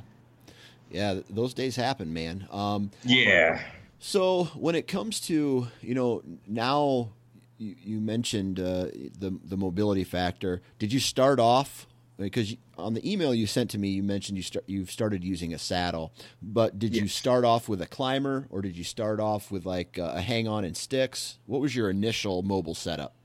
[0.89, 2.47] yeah, those days happen, man.
[2.51, 3.61] Um, yeah.
[3.99, 7.09] So when it comes to, you know, now
[7.57, 8.87] you, you mentioned uh,
[9.19, 10.61] the the mobility factor.
[10.79, 14.43] Did you start off because on the email you sent to me, you mentioned you
[14.43, 17.01] start you've started using a saddle, but did yes.
[17.01, 20.47] you start off with a climber or did you start off with like a hang
[20.47, 21.39] on and sticks?
[21.45, 23.15] What was your initial mobile setup?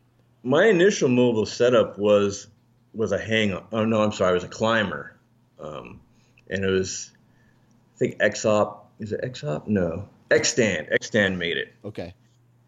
[0.42, 2.48] my initial mobile setup was
[2.94, 3.52] was a hang.
[3.52, 3.64] On.
[3.72, 5.16] Oh no, I'm sorry, it was a climber,
[5.58, 6.00] um,
[6.48, 7.10] and it was
[7.96, 8.78] I think Xop.
[8.98, 9.66] Is it Xop?
[9.66, 10.92] No, Xstand.
[11.00, 11.74] Xstand made it.
[11.84, 12.14] Okay.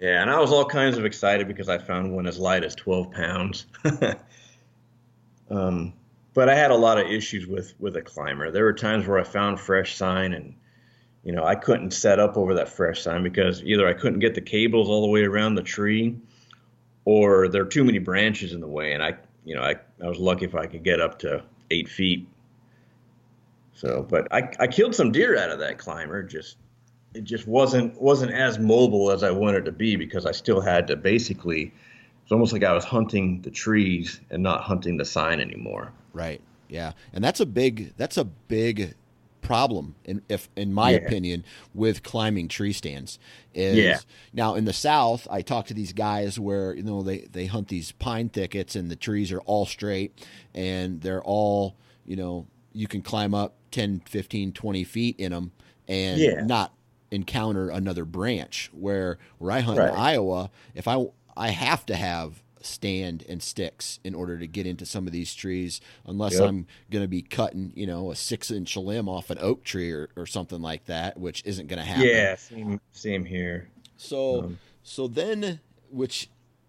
[0.01, 2.75] Yeah, and I was all kinds of excited because I found one as light as
[2.75, 3.67] 12 pounds.
[5.51, 5.93] um,
[6.35, 8.51] but I had a lot of issues with with a climber.
[8.51, 10.55] There were times where I found fresh sign and
[11.25, 14.35] you know I couldn't set up over that fresh sign because either I couldn't get
[14.35, 16.17] the cables all the way around the tree,
[17.05, 18.93] or there are too many branches in the way.
[18.93, 21.89] And I you know I I was lucky if I could get up to eight
[21.89, 22.27] feet.
[23.75, 26.57] So, but I I killed some deer out of that climber just
[27.15, 30.87] it just wasn't wasn't as mobile as I wanted to be because I still had
[30.87, 31.73] to basically
[32.23, 35.93] it's almost like I was hunting the trees and not hunting the sign anymore.
[36.13, 36.41] Right.
[36.69, 36.93] Yeah.
[37.13, 38.95] And that's a big that's a big
[39.41, 40.99] problem in if in my yeah.
[40.99, 41.45] opinion
[41.75, 43.19] with climbing tree stands
[43.53, 43.99] is yeah.
[44.33, 47.67] now in the south I talk to these guys where you know they they hunt
[47.67, 51.75] these pine thickets and the trees are all straight and they're all
[52.07, 55.51] you know you can climb up 10 15 20 feet in them
[55.89, 56.45] and yeah.
[56.45, 56.73] not
[57.13, 58.71] encounter another branch.
[58.73, 59.91] Where where I hunt right.
[59.91, 64.67] in Iowa, if I I have to have stand and sticks in order to get
[64.67, 66.49] into some of these trees, unless yep.
[66.49, 69.91] I'm going to be cutting, you know, a six inch limb off an oak tree
[69.91, 72.07] or, or something like that, which isn't going to happen.
[72.07, 73.69] Yeah, same same here.
[73.97, 76.29] So um, so then which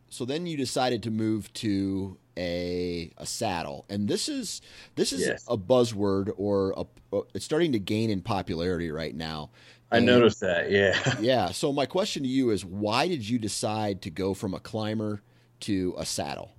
[0.09, 4.61] so then you decided to move to a a saddle, and this is
[4.95, 5.45] this is yes.
[5.47, 9.49] a buzzword or a, it's starting to gain in popularity right now.
[9.93, 10.71] I noticed that.
[10.71, 11.15] Yeah.
[11.19, 11.51] yeah.
[11.51, 15.21] So my question to you is, why did you decide to go from a climber
[15.63, 16.51] to a saddle?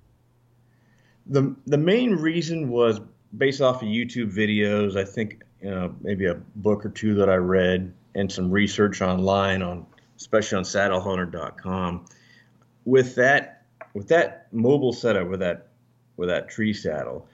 [1.27, 2.99] The the main reason was
[3.37, 4.95] based off of YouTube videos.
[4.95, 9.01] I think you know, maybe a book or two that I read and some research
[9.01, 9.85] online on,
[10.17, 12.05] especially on SaddleHunter.com.
[12.85, 13.63] With that,
[13.93, 15.67] with that mobile setup, with that
[16.17, 17.27] with that tree saddle,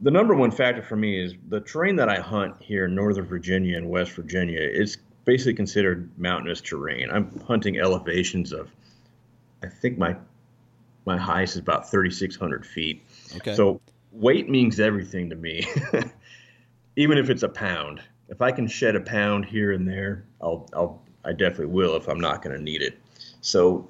[0.00, 3.26] the number one factor for me is the terrain that I hunt here in Northern
[3.26, 7.10] Virginia and West Virginia is basically considered mountainous terrain.
[7.10, 8.70] I'm hunting elevations of,
[9.62, 10.16] I think my
[11.08, 13.02] my highest is about 3,600 feet.
[13.36, 13.54] Okay.
[13.54, 13.80] So
[14.12, 15.66] weight means everything to me,
[16.96, 18.00] even if it's a pound.
[18.28, 22.08] If I can shed a pound here and there, I'll I'll I definitely will if
[22.08, 22.98] I'm not going to need it.
[23.40, 23.88] So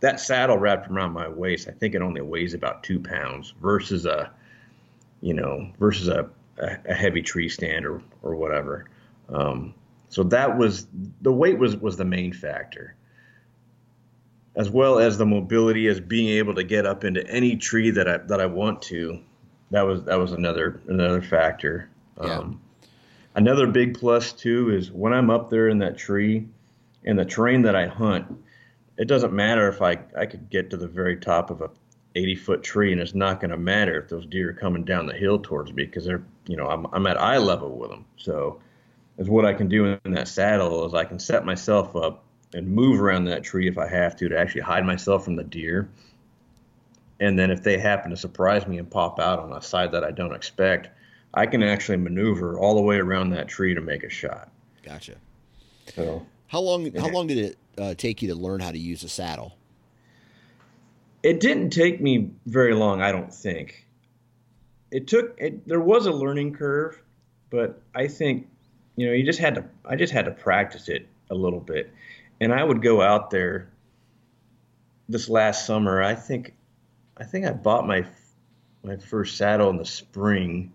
[0.00, 4.06] that saddle wrapped around my waist, I think it only weighs about two pounds versus
[4.06, 4.32] a
[5.22, 8.84] you know, versus a, a heavy tree stand or, or whatever.
[9.30, 9.72] Um,
[10.10, 10.86] so that was
[11.22, 12.94] the weight was, was the main factor,
[14.54, 18.08] as well as the mobility as being able to get up into any tree that
[18.08, 19.20] I, that I want to.
[19.70, 21.88] That was, that was another, another factor.
[22.22, 22.38] Yeah.
[22.38, 22.60] Um,
[23.34, 26.46] another big plus too is when I'm up there in that tree
[27.04, 28.26] in the terrain that I hunt,
[28.98, 31.70] it doesn't matter if I, I could get to the very top of a
[32.14, 35.06] 80 foot tree and it's not going to matter if those deer are coming down
[35.06, 38.04] the hill towards me because they're you know I'm, I'm at eye level with them
[38.16, 38.60] so
[39.18, 42.66] is what i can do in that saddle is i can set myself up and
[42.68, 45.88] move around that tree if i have to to actually hide myself from the deer.
[47.20, 50.04] And then if they happen to surprise me and pop out on a side that
[50.04, 50.88] i don't expect
[51.34, 54.50] i can actually maneuver all the way around that tree to make a shot.
[54.82, 55.14] Gotcha.
[55.94, 57.00] So how long yeah.
[57.00, 59.56] how long did it uh, take you to learn how to use a saddle?
[61.22, 63.86] It didn't take me very long, I don't think.
[64.90, 67.00] It took it, there was a learning curve,
[67.50, 68.48] but I think
[68.96, 71.90] you know you just had to I just had to practice it a little bit,
[72.40, 73.68] and I would go out there.
[75.08, 76.54] This last summer, I think
[77.16, 78.06] I think I bought my
[78.82, 80.72] my first saddle in the spring,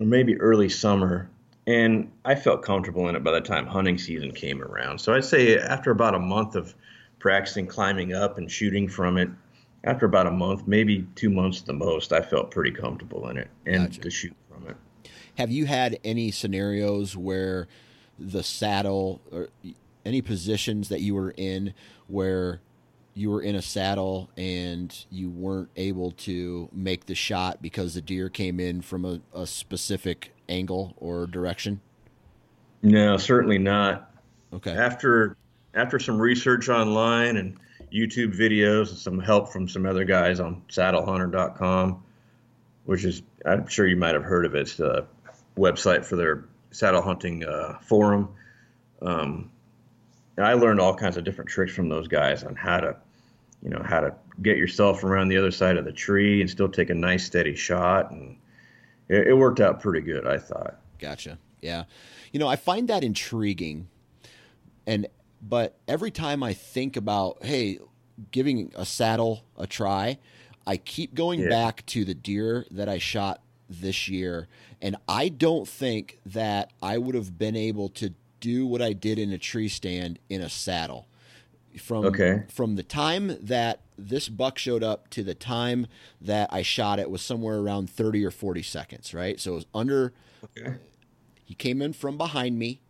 [0.00, 1.30] or maybe early summer,
[1.66, 5.00] and I felt comfortable in it by the time hunting season came around.
[5.00, 6.74] So I'd say after about a month of
[7.22, 9.30] practicing climbing up and shooting from it.
[9.84, 13.36] After about a month, maybe two months at the most, I felt pretty comfortable in
[13.36, 14.00] it and gotcha.
[14.00, 14.76] to shoot from it.
[15.38, 17.68] Have you had any scenarios where
[18.18, 19.48] the saddle or
[20.04, 21.74] any positions that you were in
[22.06, 22.60] where
[23.14, 28.00] you were in a saddle and you weren't able to make the shot because the
[28.00, 31.80] deer came in from a, a specific angle or direction?
[32.82, 34.10] No, certainly not.
[34.52, 34.72] Okay.
[34.72, 35.36] After
[35.74, 37.56] after some research online and
[37.92, 42.02] YouTube videos and some help from some other guys on saddlehunter.com,
[42.84, 44.62] which is, I'm sure you might have heard of it.
[44.62, 45.06] It's a
[45.56, 48.28] website for their saddle hunting uh, forum.
[49.00, 49.50] Um,
[50.38, 52.96] I learned all kinds of different tricks from those guys on how to,
[53.62, 56.68] you know, how to get yourself around the other side of the tree and still
[56.68, 58.10] take a nice steady shot.
[58.10, 58.36] And
[59.08, 60.78] it, it worked out pretty good, I thought.
[60.98, 61.38] Gotcha.
[61.60, 61.84] Yeah.
[62.32, 63.88] You know, I find that intriguing.
[64.86, 65.06] And
[65.42, 67.78] but every time I think about, hey,
[68.30, 70.18] giving a saddle a try,
[70.66, 71.48] I keep going Yeah.
[71.48, 74.48] back to the deer that I shot this year,
[74.80, 78.12] and I don't think that I would have been able to
[78.42, 81.06] do what I did in a tree stand in a saddle.
[81.80, 82.42] From Okay.
[82.48, 85.86] from the time that this buck showed up to the time
[86.20, 89.40] that I shot it was somewhere around 30 or 40 seconds, right?
[89.40, 90.12] So it was under
[90.44, 90.74] Okay.
[91.44, 92.82] he came in from behind me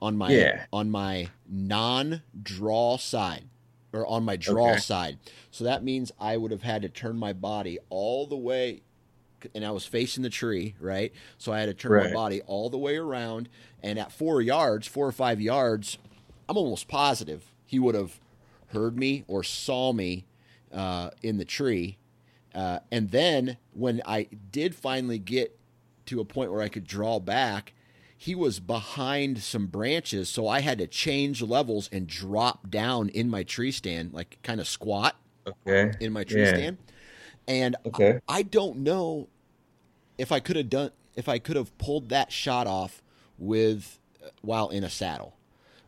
[0.00, 0.64] on my Yeah.
[0.72, 3.44] on my non-draw side
[3.92, 4.80] or on my draw Okay.
[4.80, 5.18] side.
[5.50, 8.82] So that means I would have had to turn my body all the way
[9.54, 11.12] and I was facing the tree, right?
[11.38, 13.48] So I had to turn my body all the way around
[13.82, 15.98] and at 4 yards, 4 or 5 yards,
[16.48, 18.18] I'm almost positive he would have
[18.68, 20.26] heard me or saw me
[20.72, 21.98] uh, in the tree.
[22.52, 25.56] Uh, and then when I did finally get
[26.06, 27.74] to a point where I could draw back,
[28.16, 33.30] he was behind some branches, so I had to change levels and drop down in
[33.30, 35.14] my tree stand, like kind of squat
[35.46, 35.92] Okay.
[36.00, 36.54] in my tree Yeah.
[36.54, 36.78] stand.
[37.50, 38.20] And Okay.
[38.28, 39.28] I don't know
[40.18, 43.02] if I could have done if I could have pulled that shot off
[43.38, 45.34] with uh, while in a saddle.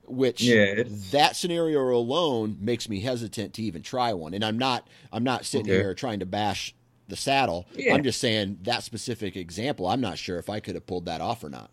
[0.04, 0.82] Which Yeah,
[1.12, 4.34] that scenario alone makes me hesitant to even try one.
[4.34, 5.80] And I'm not I'm not sitting Okay.
[5.80, 6.74] here trying to bash
[7.06, 7.66] the saddle.
[7.74, 7.94] Yeah.
[7.94, 11.20] I'm just saying that specific example, I'm not sure if I could have pulled that
[11.20, 11.70] off or not.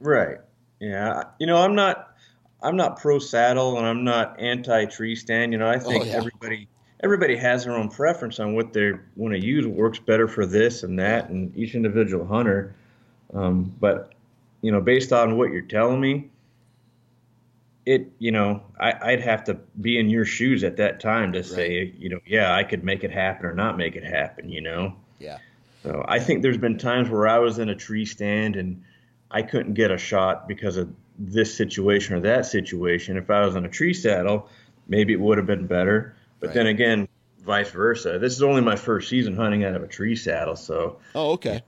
[0.00, 0.38] Right.
[0.80, 1.24] Yeah.
[1.38, 2.16] You know, I'm not
[2.62, 5.52] I'm not pro saddle and I'm not anti tree stand.
[5.52, 6.12] You know, I oh, think yeah.
[6.12, 6.68] everybody
[7.06, 9.64] everybody has their own preference on what they want to use.
[9.64, 12.74] What works better for this and that, and each individual hunter.
[13.32, 14.12] Um, but
[14.60, 16.30] you know, based on what you're telling me,
[17.84, 21.44] it you know, I, I'd have to be in your shoes at that time to
[21.44, 24.48] say, you know, yeah, I could make it happen or not make it happen.
[24.48, 24.96] You know.
[25.20, 25.38] Yeah.
[25.84, 28.82] So I think there's been times where I was in a tree stand and
[29.30, 33.16] I couldn't get a shot because of this situation or that situation.
[33.16, 34.48] If I was on a tree saddle,
[34.88, 36.16] maybe it would have been better.
[36.46, 36.54] But Right.
[36.54, 37.08] then again,
[37.40, 38.20] vice versa.
[38.20, 41.62] This is only my first season hunting out of a tree saddle, so Oh, okay.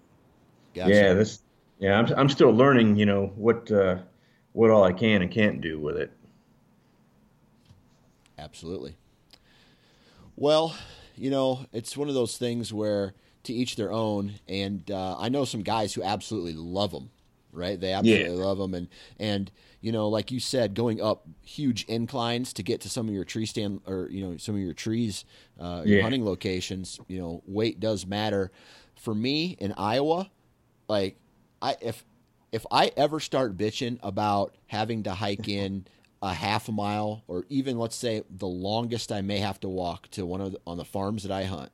[0.72, 0.92] Gotcha.
[0.94, 1.42] yeah, this
[1.80, 3.98] yeah, I'm I'm still learning, you know, what uh,
[4.52, 6.12] what all I can and can't do with it.
[8.38, 8.94] Absolutely.
[10.36, 10.76] Well,
[11.16, 15.28] you know, it's one of those things where to each their own, and uh, I
[15.28, 17.10] know some guys who absolutely love them.
[17.52, 17.80] Right?
[17.80, 18.44] They absolutely Yeah.
[18.44, 18.88] love them, and
[19.18, 23.14] and you know, like you said, going up huge inclines to get to some of
[23.14, 25.24] your tree stand or you know some of your trees,
[25.58, 26.02] uh, your Yeah.
[26.02, 27.00] hunting locations.
[27.08, 28.50] You know, weight does matter.
[28.96, 30.30] For me in Iowa,
[30.88, 31.16] like
[31.62, 32.04] I if
[32.52, 35.86] if I ever start bitching about having to hike in
[36.20, 40.08] a half a mile or even let's say the longest I may have to walk
[40.10, 41.70] to one of the, on the farms that I hunt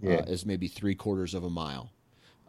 [0.00, 0.18] Yeah.
[0.20, 1.90] uh, is maybe three quarters of a mile.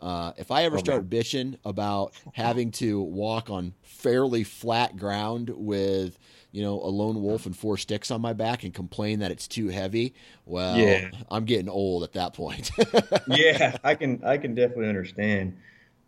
[0.01, 5.49] Uh, if I ever Oh, start bitching about having to walk on fairly flat ground
[5.49, 6.19] with,
[6.51, 9.47] you know, a lone wolf and four sticks on my back and complain that it's
[9.47, 10.13] too heavy,
[10.45, 11.09] well, Yeah.
[11.31, 12.69] I'm getting old at that point.
[13.27, 15.57] yeah, I can I can definitely understand.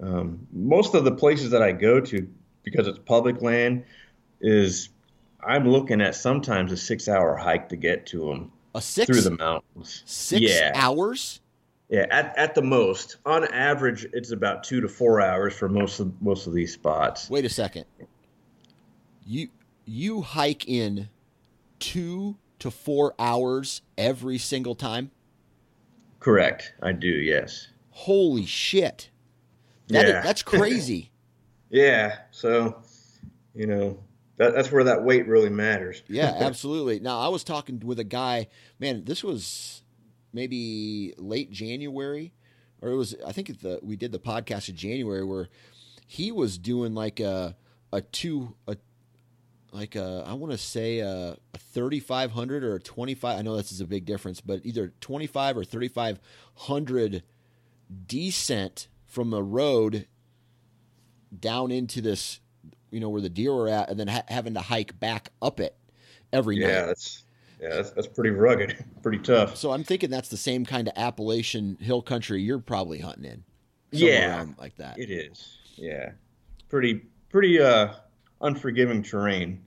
[0.02, 2.28] Um, most of the places that I go to,
[2.64, 3.84] because it's public land,
[4.40, 4.90] is
[5.44, 9.22] I'm looking at sometimes a six hour hike to get to them a six, through
[9.22, 10.04] the mountains.
[10.06, 11.42] six yeah, hours?
[11.90, 12.06] Yeah.
[12.12, 16.22] At, at the most, on average, it's about two to four hours for most of
[16.22, 17.30] most of these spots.
[17.30, 17.86] Wait a second.
[19.26, 19.50] You
[19.86, 21.10] you hike in
[21.80, 25.12] two to four hours every single time?
[26.20, 27.08] Correct, I do.
[27.08, 27.68] Yes.
[27.92, 29.10] Holy shit!
[29.88, 30.22] That is- Yeah.
[30.22, 31.12] that's crazy.
[31.72, 32.18] Yeah.
[32.32, 32.82] So,
[33.54, 34.00] you know,
[34.38, 36.02] that, that's where that weight really matters.
[36.08, 37.00] yeah, absolutely.
[37.00, 38.48] Now I was talking with a guy.
[38.80, 39.84] Man, this was
[40.34, 42.34] maybe late January,
[42.82, 43.15] or it was.
[43.25, 45.49] I think the we did the podcast in January where
[46.07, 47.55] he was doing like a
[47.91, 48.77] a two a
[49.71, 53.38] like a I want to say a, a thirty five hundred or a twenty five.
[53.39, 56.19] I know this is a big difference, but either twenty five or thirty five
[56.55, 57.23] hundred
[58.07, 60.07] descent from the road
[61.39, 62.39] down into this,
[62.91, 65.59] you know, where the deer were at, and then ha- having to hike back up
[65.59, 65.75] it
[66.34, 66.86] every Yeah, night.
[66.88, 67.23] that's
[67.60, 69.55] yeah, that's, that's pretty rugged, pretty tough.
[69.57, 73.43] So I'm thinking that's the same kind of Appalachian hill country you're probably hunting in.
[73.91, 74.45] Yeah.
[74.57, 74.99] like that.
[74.99, 75.57] It is.
[75.76, 76.12] Yeah.
[76.70, 77.93] Pretty pretty uh
[78.41, 79.64] unforgiving terrain.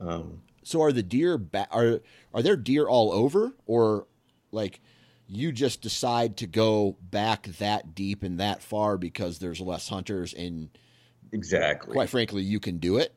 [0.00, 2.00] Um So are the deer ba- are
[2.34, 4.06] are there deer all over, or
[4.50, 4.80] like
[5.26, 10.34] you just decide to go back that deep and that far because there's less hunters
[10.34, 10.68] and
[11.32, 11.94] exactly.
[11.94, 13.14] quite frankly you can do it?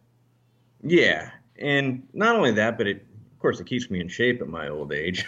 [0.81, 1.31] Yeah.
[1.59, 3.05] And not only that, but it
[3.45, 5.23] course it keeps me in shape at my old age.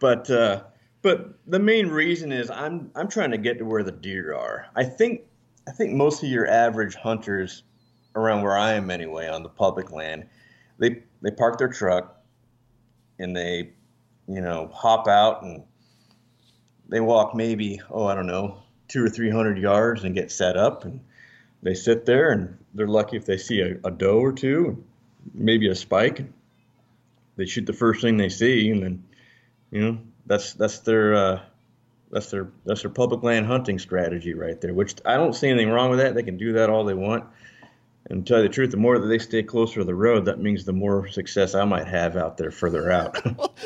[0.00, 0.64] but uh
[1.02, 4.66] but the main reason is I'm I'm trying to get to where the deer are.
[4.74, 5.20] I think
[5.68, 7.62] I think most of your average hunters
[8.16, 10.26] around where I am anyway on the public land,
[10.78, 12.20] they they park their truck,
[13.20, 13.70] and they,
[14.26, 15.62] you know, hop out and
[16.88, 20.56] they walk maybe oh I don't know two or three hundred yards and get set
[20.56, 20.98] up and
[21.62, 24.84] they sit there and they're lucky if they see a, a doe or two,
[25.32, 26.24] maybe a spike.
[27.36, 29.04] They shoot the first thing they see, and then
[29.70, 31.40] you know that's that's their uh,
[32.10, 34.74] that's their that's their public land hunting strategy right there.
[34.74, 36.14] Which I don't see anything wrong with that.
[36.14, 37.24] They can do that all they want.
[38.10, 40.26] And to tell you the truth, the more that they stay closer to the road,
[40.26, 43.18] that means the more success I might have out there further out.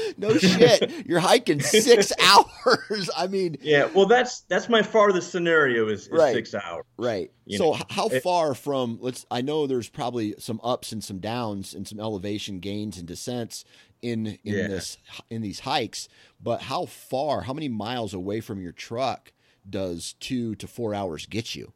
[0.19, 3.11] no shit, you're hiking six hours.
[3.17, 3.87] I mean, yeah.
[3.95, 6.33] Well, that's that's my farthest scenario is, is Right.
[6.35, 6.85] six hours.
[6.97, 7.33] right.
[7.47, 9.27] You So know, how far from let's?
[9.31, 13.65] I know there's probably some ups and some downs and some elevation gains and descents
[14.03, 14.69] in in Yeah.
[14.69, 14.99] this
[15.31, 16.09] in these hikes.
[16.41, 17.43] But how far?
[17.43, 19.33] How many miles away from your truck
[19.69, 21.73] does two to four hours get you?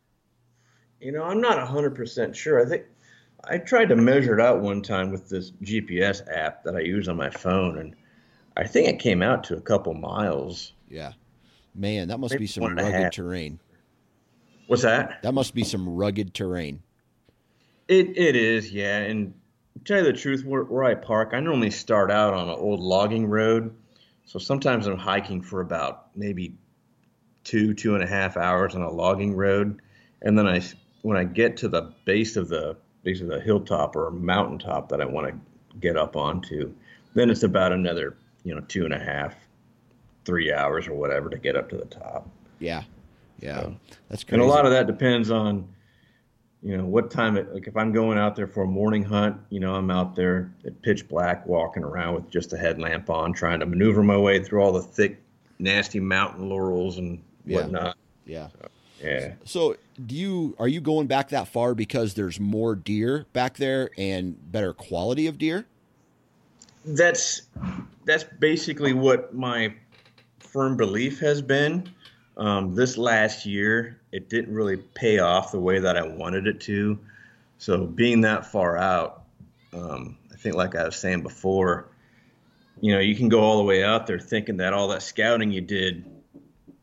[1.02, 2.64] You know, I'm not 100% sure.
[2.64, 2.84] I think
[3.44, 7.08] I tried to measure it out one time with this GPS app that I use
[7.08, 7.96] on my phone, and
[8.56, 10.72] I think it came out to a couple miles.
[10.88, 11.12] Yeah,
[11.74, 13.58] man, that must Maybe be some one and a rugged terrain.
[14.68, 15.22] What's that?
[15.22, 16.82] That must be some rugged terrain.
[17.88, 18.98] It it is, yeah.
[18.98, 19.34] And
[19.74, 22.54] to tell you the truth, where, where I park, I normally start out on an
[22.54, 23.74] old logging road,
[24.24, 26.54] so sometimes I'm hiking for about maybe
[27.42, 29.82] two two and a half hours on a logging road,
[30.20, 30.62] and then I
[31.02, 35.00] when I get to the base of the base of the hilltop or mountaintop that
[35.00, 36.72] I want to get up onto,
[37.14, 39.34] then it's about another you know two and a half,
[40.24, 42.28] three hours or whatever to get up to the top.
[42.58, 42.84] Yeah,
[43.40, 43.76] yeah, So-
[44.08, 44.40] that's crazy.
[44.40, 45.66] And a lot of that depends on,
[46.62, 49.36] you know, what time it, like if I'm going out there for a morning hunt,
[49.50, 53.32] you know, I'm out there at pitch black walking around with just a headlamp on,
[53.32, 55.20] trying to maneuver my way through all the thick,
[55.58, 57.56] nasty mountain laurels and Yeah.
[57.62, 57.96] whatnot.
[58.26, 58.46] yeah.
[59.02, 59.32] Yeah.
[59.44, 59.76] So,
[60.06, 64.36] do you are you going back that far because there's more deer back there and
[64.52, 65.66] better quality of deer?
[66.84, 67.42] That's
[68.04, 69.74] that's basically what my
[70.38, 71.88] firm belief has been.
[72.36, 76.60] Um, this last year, it didn't really pay off the way that I wanted it
[76.62, 76.98] to.
[77.58, 79.24] So being that far out,
[79.72, 81.88] um, I think, like I was saying before,
[82.80, 85.52] you know, you can go all the way out there thinking that all that scouting
[85.52, 86.04] you did,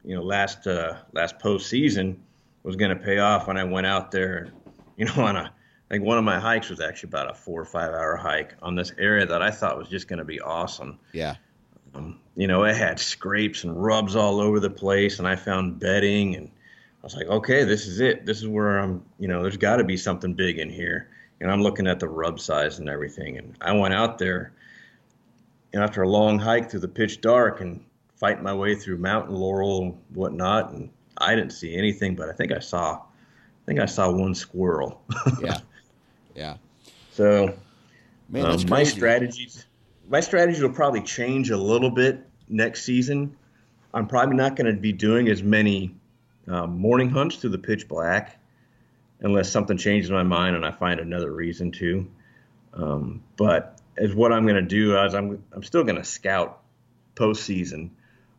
[0.03, 2.17] you know, last uh, last postseason
[2.63, 3.47] was going to pay off.
[3.47, 4.51] When I went out there,
[4.97, 5.53] you know, on a
[5.89, 8.55] I think one of my hikes was actually about a four or five hour hike
[8.61, 10.99] on this area that I thought was just going to be awesome.
[11.13, 11.35] Yeah,
[11.95, 15.79] Um, you know, it had scrapes and rubs all over the place, and I found
[15.79, 18.25] bedding, and I was like, okay, this is it.
[18.25, 19.03] This is where I'm.
[19.17, 21.09] You know, there's got to be something big in here.
[21.41, 24.53] And I'm looking at the rub size and everything, and I went out there,
[25.73, 27.83] and after a long hike through the pitch dark and
[28.19, 32.33] fighting my way through mountain laurel and whatnot, and I didn't see anything, but I
[32.33, 35.01] think I saw, I think I saw one squirrel.
[35.41, 35.59] yeah,
[36.35, 36.57] yeah.
[37.11, 37.53] so
[38.29, 39.65] Man, um, my strategies,
[40.07, 43.35] my strategies will probably change a little bit next season.
[43.93, 45.95] I'm probably not going to be doing as many
[46.47, 48.39] um, morning hunts through the pitch black,
[49.21, 52.07] unless something changes my mind and I find another reason to.
[52.73, 56.61] Um, but as what I'm going to do is I'm I'm still going to scout
[57.15, 57.89] postseason,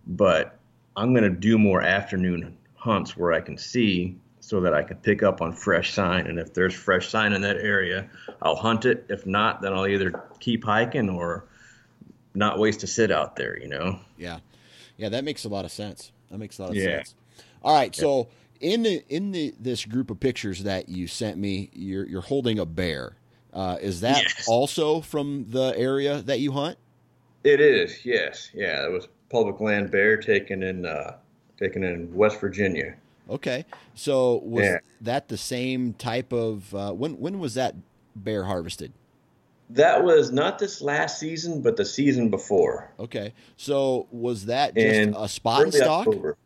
[0.06, 0.58] but
[0.96, 4.96] I'm going to do more afternoon hunts where I can see so that I can
[4.96, 6.26] pick up on fresh sign.
[6.26, 8.08] And if there's fresh sign in that area,
[8.42, 9.04] I'll hunt it.
[9.08, 11.44] If not, then I'll either keep hiking or
[12.34, 14.00] not waste a sit out there, you know?
[14.16, 14.38] Yeah,
[14.96, 15.08] yeah.
[15.10, 16.10] That makes a lot of sense.
[16.30, 16.96] That makes a lot of Yeah.
[16.96, 17.14] sense.
[17.62, 18.28] All right, so
[18.60, 22.58] in the in the this group of pictures that you sent me, you're you're holding
[22.58, 23.16] a bear.
[23.52, 24.46] Uh, is that Yes.
[24.48, 26.78] also from the area that you hunt?
[27.44, 28.50] It is, yes.
[28.54, 31.16] Yeah, it was public land bear taken in uh,
[31.58, 32.94] taken in West Virginia.
[33.28, 33.64] Okay,
[33.94, 34.78] so was Yeah.
[35.02, 37.74] that the same type of uh, when when was that
[38.16, 38.92] bear harvested?
[39.70, 42.90] That was not this last season, but the season before.
[42.98, 46.08] Okay, so was that just And a spot and early stock?
[46.08, 46.36] October.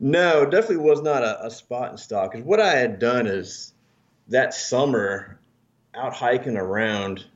[0.00, 2.32] No, definitely was not a, a spot and stock.
[2.32, 3.74] 'Cause what I had done is
[4.28, 5.38] that summer,
[5.94, 7.26] out hiking around,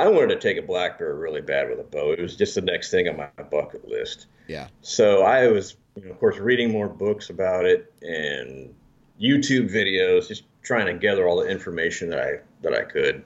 [0.00, 2.12] I wanted to take a black bear really bad with a bow.
[2.12, 4.28] It was just the next thing on my bucket list.
[4.48, 8.74] Yeah, So I was, you know, of course, reading more books about it and
[9.20, 13.24] YouTube videos, just trying to gather all the information that I that I could.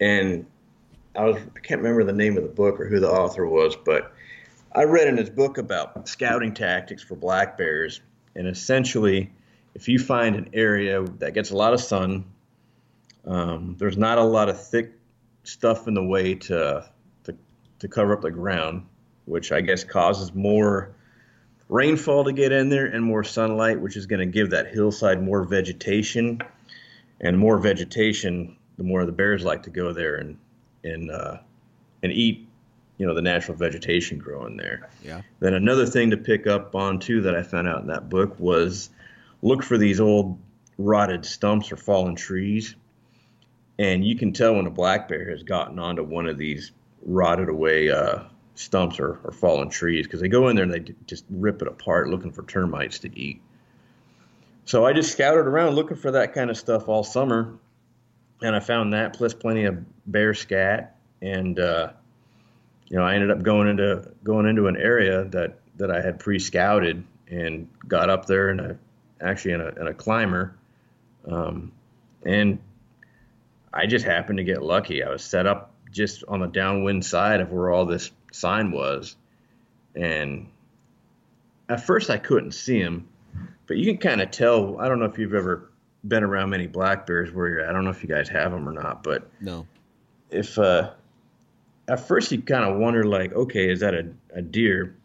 [0.00, 0.46] And
[1.14, 3.76] I was I can't remember the name of the book or who the author was,
[3.76, 4.10] but
[4.72, 8.00] I read in his book about scouting tactics for black bears.
[8.34, 9.30] And essentially,
[9.74, 12.24] if you find an area that gets a lot of sun,
[13.26, 14.94] um, there's not a lot of thick
[15.46, 16.88] stuff in the way to,
[17.24, 17.36] to
[17.78, 18.86] to cover up the ground,
[19.24, 20.94] which I guess causes more
[21.68, 25.22] rainfall to get in there and more sunlight, which is going to give that hillside
[25.22, 26.40] more vegetation,
[27.20, 30.38] and more vegetation, the more the bears like to go there and
[30.84, 31.38] and uh,
[32.02, 32.46] and eat
[32.98, 34.88] you know the natural vegetation growing there.
[35.02, 35.22] Yeah.
[35.40, 38.38] Then another thing to pick up on too that I found out in that book
[38.38, 38.90] was
[39.42, 40.38] look for these old
[40.78, 42.74] rotted stumps or fallen trees,
[43.78, 46.72] and you can tell when a black bear has gotten onto one of these
[47.04, 48.20] rotted away uh,
[48.54, 51.68] stumps or, or fallen trees because they go in there and they just rip it
[51.68, 53.40] apart looking for termites to eat.
[54.64, 57.54] So I just scouted around looking for that kind of stuff all summer,
[58.42, 61.92] and I found that plus plenty of bear scat, and uh,
[62.88, 66.18] you know I ended up going into going into an area that that I had
[66.18, 68.74] pre-scouted and got up there and I
[69.20, 70.56] actually in a, in a climber,
[71.30, 71.70] um,
[72.24, 72.58] and
[73.76, 75.02] I just happened to get lucky.
[75.02, 79.16] I was set up just on the downwind side of where all this sign was,
[79.94, 80.48] and
[81.68, 83.08] at first I couldn't see him,
[83.66, 84.80] but you can kind of tell.
[84.80, 85.70] I don't know if you've ever
[86.06, 87.68] been around many black bears where you're.
[87.68, 89.66] I don't know if you guys have them or not, but no.
[90.30, 90.92] If uh,
[91.88, 94.96] at first you kind of wonder like, okay, is that a, a deer?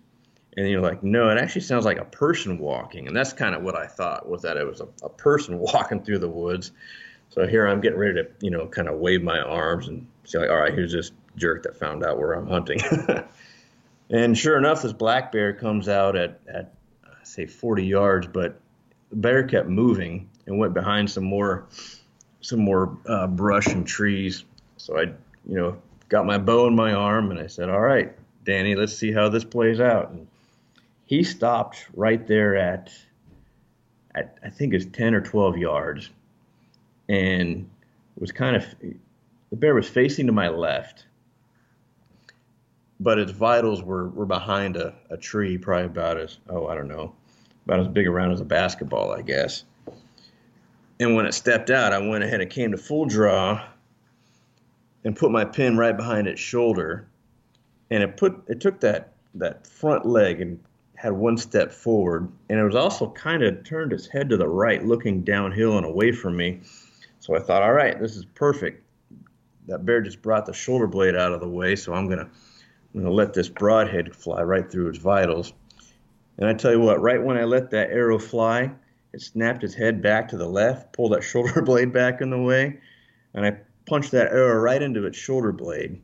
[0.58, 3.64] And you're like, no, it actually sounds like a person walking, and that's kind of
[3.64, 6.72] what I thought was that it was a, a person walking through the woods.
[7.32, 10.40] So here I'm getting ready to, you know, kind of wave my arms and say,
[10.40, 12.80] like, all right, here's this jerk that found out where I'm hunting.
[14.10, 16.74] and sure enough, this black bear comes out at, at
[17.24, 18.60] say 40 yards, but
[19.10, 21.68] the bear kept moving and went behind some more
[22.42, 24.44] some more uh, brush and trees.
[24.78, 25.04] So I,
[25.46, 25.78] you know,
[26.10, 28.14] got my bow in my arm and I said, all right,
[28.44, 30.10] Danny, let's see how this plays out.
[30.10, 30.28] And
[31.06, 32.92] he stopped right there at,
[34.16, 36.10] at I think it's 10 or 12 yards
[37.12, 37.70] and
[38.16, 41.06] it was kind of the bear was facing to my left,
[43.02, 46.88] but its vitals were, were behind a, a tree, probably about as oh I don't
[46.88, 47.14] know,
[47.66, 49.66] about as big around as a basketball, I guess.
[51.02, 53.62] And when it stepped out, I went ahead and came to full draw
[55.04, 57.10] and put my pin right behind its shoulder,
[57.90, 60.62] and it put it took that that front leg and
[60.96, 64.48] had one step forward, and it was also kind of turned its head to the
[64.48, 66.62] right, looking downhill and away from me
[67.22, 68.84] so I thought, all right, this is perfect.
[69.68, 72.28] That bear just brought the shoulder blade out of the way, so I'm gonna
[72.94, 75.54] I'm gonna let this broadhead fly right through its vitals.
[76.40, 78.72] And I tell you what, right when I let that arrow fly,
[79.14, 82.42] it snapped its head back to the left, pulled that shoulder blade back in the
[82.42, 82.80] way,
[83.36, 83.56] and I
[83.86, 86.02] punched that arrow right into its shoulder blade.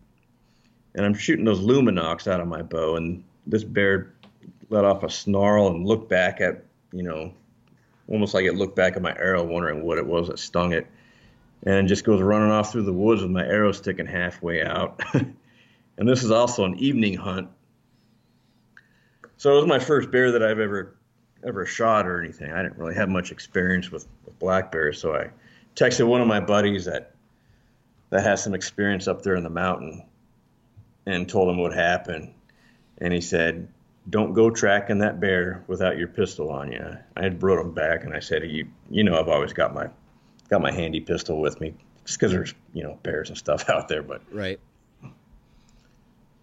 [0.94, 4.14] And I'm shooting those Lumenoks out of my bow, and this bear
[4.70, 7.34] let off a snarl and looked back at, you know,
[8.08, 10.88] almost like it looked back at my arrow, wondering what it was that stung it
[11.64, 15.02] and just goes running off through the woods with my arrow sticking halfway out.
[15.14, 17.50] and this is also an evening hunt.
[19.38, 20.96] So it was my first bear that I've ever
[21.46, 22.52] ever shot or anything.
[22.52, 25.30] I didn't really have much experience with, with black bears, so I
[25.76, 27.14] texted one of my buddies that
[28.10, 30.04] that has some experience up there in the mountain
[31.06, 32.34] and told him what happened.
[33.00, 33.68] And he said,
[34.10, 38.04] "Don't go tracking that bear without your pistol on you." I had brought him back,
[38.04, 39.90] and I said, "You, you know, I've always got my
[40.50, 41.74] got my handy pistol with me
[42.06, 44.04] just because there's you know bears and stuff out there.
[44.04, 44.60] But right.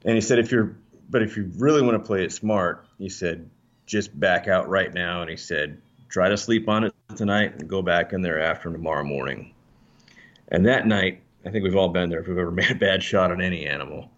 [0.05, 0.77] And he said if you're
[1.11, 3.49] but if you really want to play it smart, he said
[3.87, 5.21] just back out right now.
[5.21, 8.71] And he said try to sleep on it tonight and go back in there after
[8.71, 9.53] tomorrow morning.
[10.49, 13.03] And that night, I think we've all been there if we've ever made a bad
[13.03, 14.11] shot at any animal.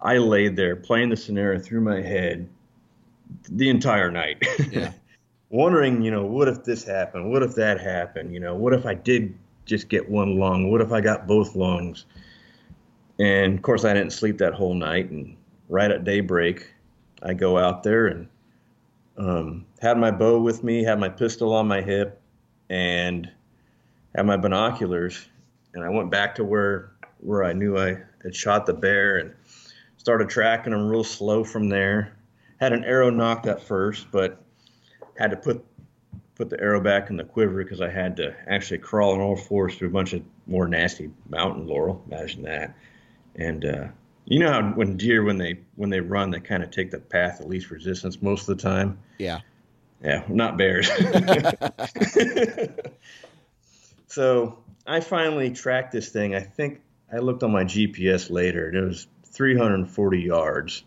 [0.00, 2.48] I laid there playing the scenario through my head
[3.50, 4.42] the entire night.
[4.70, 4.92] Yeah.
[5.50, 7.30] Wondering, you know, what if this happened?
[7.30, 8.32] What if that happened?
[8.32, 9.34] You know, what if I did
[9.64, 10.70] just get one lung?
[10.70, 12.06] What if I got both lungs?
[13.18, 15.10] And of course, I didn't sleep that whole night.
[15.10, 15.36] And
[15.68, 16.72] right at daybreak,
[17.22, 18.28] I go out there and
[19.16, 22.20] um, had my bow with me, had my pistol on my hip,
[22.70, 23.30] and
[24.14, 25.28] had my binoculars.
[25.74, 29.34] And I went back to where where I knew I had shot the bear and
[29.96, 32.16] started tracking him real slow from there.
[32.60, 34.40] Had an arrow nocked at first, but
[35.18, 35.64] had to put
[36.36, 39.36] put the arrow back in the quiver because I had to actually crawl on all
[39.36, 42.00] fours through a bunch of more nasty mountain laurel.
[42.06, 42.76] Imagine that.
[43.34, 43.88] And uh,
[44.24, 47.00] you know how when deer when they when they run they kind of take the
[47.00, 49.00] path of least resistance most of the time.
[49.18, 49.40] Yeah.
[50.00, 50.88] Yeah, not bears.
[54.06, 56.36] so I finally tracked this thing.
[56.36, 58.70] I think I looked on my GPS later.
[58.72, 60.84] It was 340 yards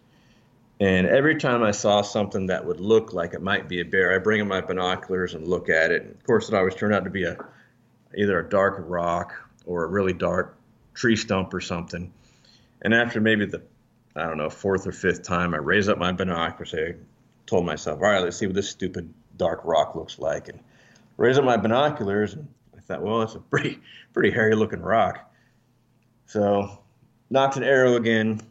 [0.81, 4.15] and every time I saw something that would look like it might be a bear,
[4.15, 6.01] I bring in my binoculars and look at it.
[6.01, 7.37] And of course, it always turned out to be a
[8.17, 9.31] either a dark rock
[9.67, 10.57] or a really dark
[10.95, 12.11] tree stump or something.
[12.81, 13.61] And after maybe the
[14.15, 16.73] I don't know fourth or fifth time, I raise up my binoculars.
[16.73, 16.95] I
[17.45, 20.59] told myself, all right, let's see what this stupid dark rock looks like, and
[21.15, 22.33] raise up my binoculars.
[22.33, 23.79] And I thought, well, it's a pretty
[24.13, 25.31] pretty hairy looking rock.
[26.25, 26.79] So
[27.29, 28.41] nocked an arrow again,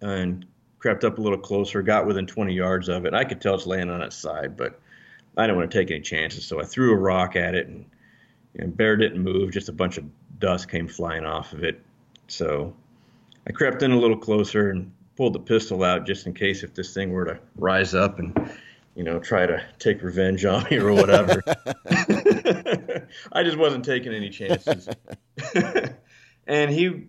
[0.00, 0.46] and
[0.78, 3.14] crept up a little closer, got within 20 yards of it.
[3.14, 4.80] I could tell it's laying on its side, but
[5.36, 7.84] I didn't want to take any chances, so I threw a rock at it, and,
[8.56, 9.52] and bear didn't move.
[9.52, 10.04] Just a bunch of
[10.38, 11.80] dust came flying off of it.
[12.28, 12.74] So
[13.46, 16.74] I crept in a little closer and pulled the pistol out just in case if
[16.74, 18.52] this thing were to rise up and
[18.94, 21.42] you know try to take revenge on me or whatever.
[23.32, 24.88] I just wasn't taking any chances.
[26.46, 27.06] and he,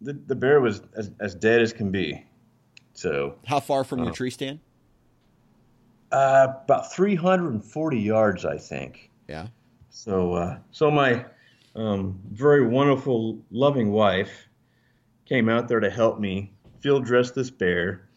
[0.00, 2.24] the, the bear was as, as dead as can be.
[2.98, 4.58] So how far from uh, your tree stand?
[6.10, 9.12] Uh, about 340 yards, I think.
[9.28, 9.46] Yeah.
[9.90, 11.24] So, uh, so my
[11.76, 14.48] um, very wonderful, loving wife
[15.26, 18.08] came out there to help me field dress this bear,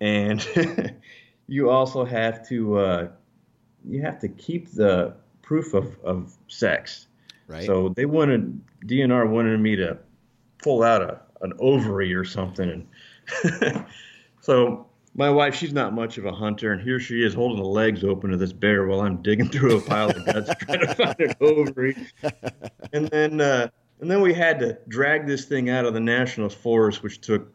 [0.00, 0.46] and
[1.46, 3.08] you also have to uh,
[3.86, 7.06] you have to keep the proof of, of sex.
[7.48, 7.64] Right.
[7.64, 9.96] So they wanted DNR wanted me to
[10.58, 12.86] pull out a an ovary or something,
[13.42, 13.86] and
[14.46, 17.68] so my wife, she's not much of a hunter, and here she is holding the
[17.68, 20.94] legs open of this bear while I'm digging through a pile of guts trying to
[20.94, 21.96] find an ovary.
[22.92, 23.68] And then, uh,
[24.00, 27.52] and then we had to drag this thing out of the national forest, which took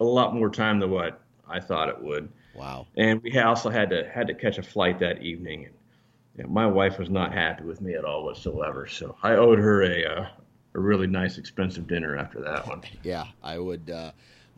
[0.00, 2.30] a lot more time than what I thought it would.
[2.54, 2.86] Wow.
[2.96, 5.74] And we also had to had to catch a flight that evening, and
[6.36, 8.86] you know, my wife was not happy with me at all whatsoever.
[8.86, 10.28] So I owed her a uh,
[10.74, 12.82] a really nice, expensive dinner after that one.
[13.02, 13.90] Yeah, I would.
[13.90, 14.12] Uh,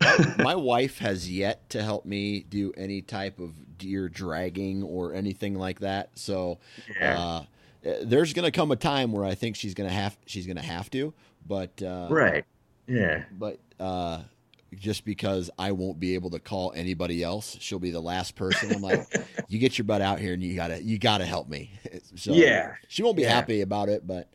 [0.37, 5.55] my wife has yet to help me do any type of deer dragging or anything
[5.55, 6.11] like that.
[6.15, 6.59] So
[6.99, 7.19] yeah.
[7.19, 7.43] uh,
[8.03, 10.57] there's going to come a time where I think she's going to have she's going
[10.57, 11.13] to have to,
[11.47, 12.45] but uh, right,
[12.87, 14.21] yeah, but uh,
[14.75, 18.73] just because I won't be able to call anybody else, she'll be the last person.
[18.73, 19.05] I'm like,
[19.47, 21.71] you get your butt out here and you gotta you gotta help me.
[22.15, 23.33] So yeah, she won't be yeah.
[23.33, 24.29] happy about it, but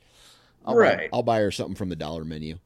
[0.65, 0.99] I'll right.
[0.99, 2.59] buy, I'll buy her something from the dollar menu.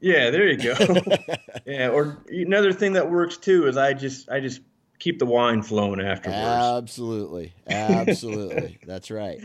[0.00, 0.74] Yeah, there you go.
[1.66, 4.60] yeah, or another thing that works too is I just I just
[4.98, 6.38] keep the wine flowing afterwards.
[6.38, 8.78] Absolutely, absolutely.
[8.86, 9.40] That's right.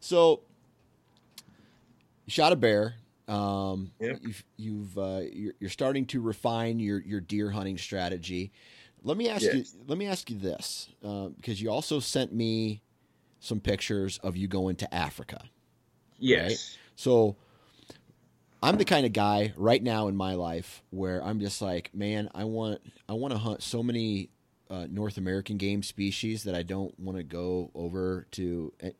[0.00, 0.40] So,
[2.26, 2.94] you shot a bear.
[3.28, 4.18] Um, yep.
[4.22, 8.52] You've, you've uh, you're, you're, starting to refine your your deer hunting strategy.
[9.04, 9.54] Let me ask yes.
[9.54, 9.64] you.
[9.86, 12.82] Let me ask you this, uh, because you also sent me
[13.40, 15.42] some pictures of you going to Africa.
[16.18, 16.48] Yes.
[16.48, 16.78] Right?
[16.96, 17.36] So
[18.62, 22.30] I'm the kind of guy right now in my life where I'm just like, man,
[22.34, 24.30] I want I want to hunt so many
[24.70, 28.72] uh, North American game species that I don't want to go over to.
[28.82, 28.92] I,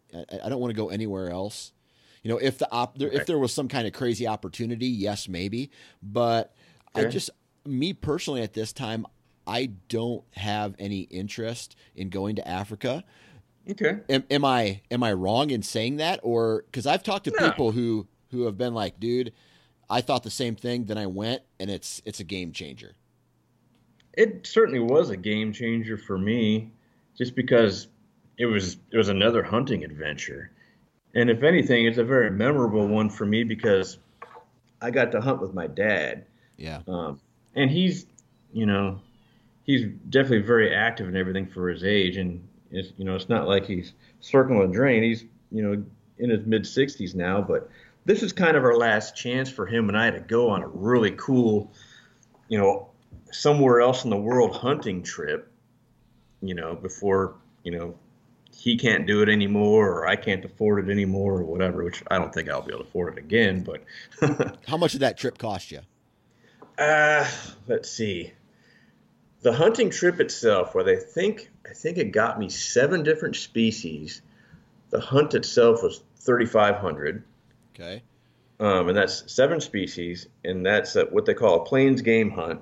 [0.45, 1.73] I don't want to go anywhere else.
[2.23, 5.29] You know, if the op, there, if there was some kind of crazy opportunity, yes,
[5.29, 5.71] maybe.
[6.03, 6.55] But.
[6.95, 7.31] I just,
[7.65, 9.07] me personally, at this time,
[9.47, 13.03] I don't have any interest in going to Africa.
[13.71, 14.01] Okay.
[14.09, 17.49] Am, am I am I wrong in saying that, or because I've talked to no.
[17.49, 19.33] people who who have been like, dude,
[19.93, 20.87] I thought the same thing.
[20.87, 22.95] Then I went, and it's it's a game changer.
[24.15, 26.71] It certainly was a game changer for me,
[27.17, 27.89] just because
[28.39, 30.51] it was it was another hunting adventure,
[31.15, 33.99] and if anything, it's a very memorable one for me because
[34.81, 36.25] I got to hunt with my dad.
[36.57, 36.81] Yeah.
[36.89, 37.21] Um,
[37.55, 38.07] and he's,
[38.53, 38.99] you know,
[39.65, 43.47] he's definitely very active and everything for his age, and it's you know it's not
[43.47, 45.03] like he's circling a drain.
[45.03, 45.85] He's you know
[46.17, 47.69] in his mid 60s now, but
[48.05, 50.69] this is kind of our last chance for him and I to go on a
[50.69, 51.73] really cool,
[52.49, 52.89] you know,
[53.31, 55.51] somewhere else in the world hunting trip,
[56.41, 57.95] you know, before, you know,
[58.55, 62.19] he can't do it anymore or I can't afford it anymore or whatever, which I
[62.19, 65.39] don't think I'll be able to afford it again, but How much did that trip
[65.39, 65.81] cost you?
[66.79, 67.29] Uh,
[67.67, 68.33] let's see.
[69.43, 74.23] The hunting trip itself, where they think I think it got me seven different species.
[74.91, 77.25] The hunt itself was thirty five hundred.
[77.75, 78.03] Okay.
[78.61, 82.61] Um, and that's seven species, and that's a, what they call a plains game hunt.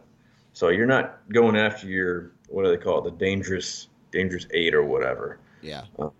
[0.52, 4.74] So you're not going after your what do they call it, the dangerous dangerous eight
[4.74, 5.38] or whatever.
[5.62, 5.84] Yeah.
[5.98, 6.10] Uh,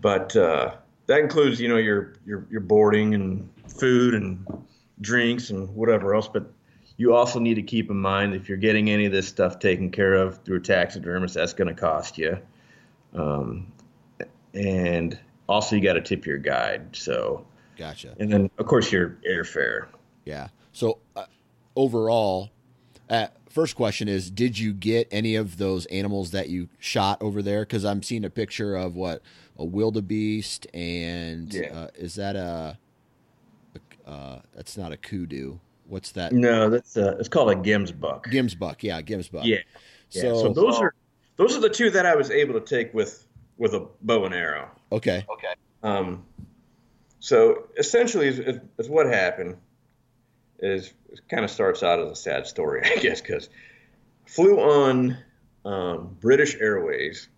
[0.00, 0.74] but uh,
[1.06, 4.46] that includes you know your your your boarding and food and
[5.00, 6.28] drinks and whatever else.
[6.28, 6.52] But
[6.96, 9.90] you also need to keep in mind if you're getting any of this stuff taken
[9.90, 12.38] care of through a taxidermist, that's going to cost you.
[13.14, 13.72] Um,
[14.52, 15.18] and
[15.48, 16.94] also you got to tip your guide.
[16.96, 18.14] So gotcha.
[18.18, 19.86] And then of course your airfare.
[20.24, 20.48] Yeah.
[20.72, 21.26] So uh,
[21.76, 22.50] overall,
[23.08, 27.42] uh, first question is: Did you get any of those animals that you shot over
[27.42, 27.60] there?
[27.60, 29.22] Because I'm seeing a picture of what
[29.58, 31.72] a wildebeest and yeah.
[31.72, 32.76] uh, is that a,
[34.06, 35.58] a uh, that's not a kudu.
[35.86, 36.32] What's that?
[36.32, 38.24] No, that's a, it's called a gemsbuck.
[38.24, 39.44] Gemsbuck, yeah, gemsbuck.
[39.44, 39.58] Yeah.
[40.10, 40.22] yeah.
[40.22, 40.94] So, so those are
[41.36, 43.26] those are the two that I was able to take with
[43.58, 44.70] with a bow and arrow.
[44.94, 45.24] Okay.
[45.28, 45.54] Okay.
[45.82, 46.24] Um,
[47.18, 49.56] so essentially, is, is, is what happened
[50.60, 53.48] is it kind of starts out as a sad story, I guess, because
[54.26, 55.18] flew on
[55.64, 57.28] um, British Airways,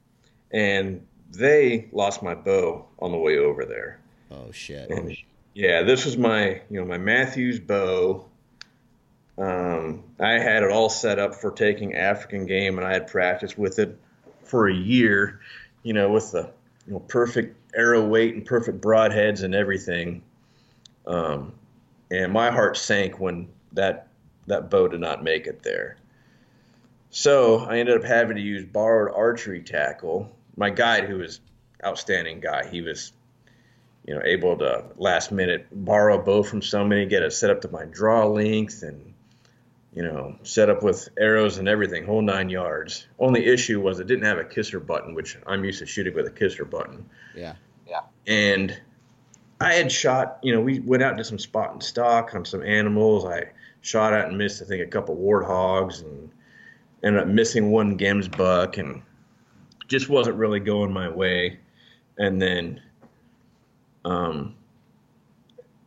[0.51, 4.01] and they lost my bow on the way over there.
[4.31, 4.91] Oh shit!
[4.91, 5.17] And,
[5.55, 8.27] yeah, this was my you know my Mathews bow.
[9.39, 13.57] Um, I had it all set up for taking African game, and I had practiced
[13.57, 13.99] with it
[14.45, 15.41] for a year.
[15.83, 16.51] You know, with the
[16.87, 20.22] you know perfect arrow weight and perfect broadheads and everything.
[21.07, 21.53] Um,
[22.11, 24.09] and my heart sank when that
[24.47, 25.97] that bow did not make it there.
[27.11, 30.30] So I ended up having to use borrowed archery tackle.
[30.57, 31.41] My guide, who was
[31.84, 33.12] outstanding guy, he was,
[34.07, 37.61] you know, able to last minute borrow a bow from somebody, get it set up
[37.62, 39.14] to my draw length, and
[39.97, 43.07] you know, set up with arrows and everything, whole nine yards.
[43.18, 46.26] Only issue was it didn't have a kisser button, which I'm used to shooting with
[46.26, 47.09] a kisser button.
[47.34, 47.55] Yeah.
[47.88, 48.01] Yeah.
[48.26, 48.78] And
[49.59, 52.62] I had shot, you know, we went out to some spot and stock on some
[52.62, 53.24] animals.
[53.24, 53.44] I
[53.80, 56.28] shot at and missed, I think, a couple warthogs and
[57.03, 59.01] ended up missing one gemsbuck and
[59.88, 61.59] just wasn't really going my way.
[62.18, 62.82] And then
[64.05, 64.57] um,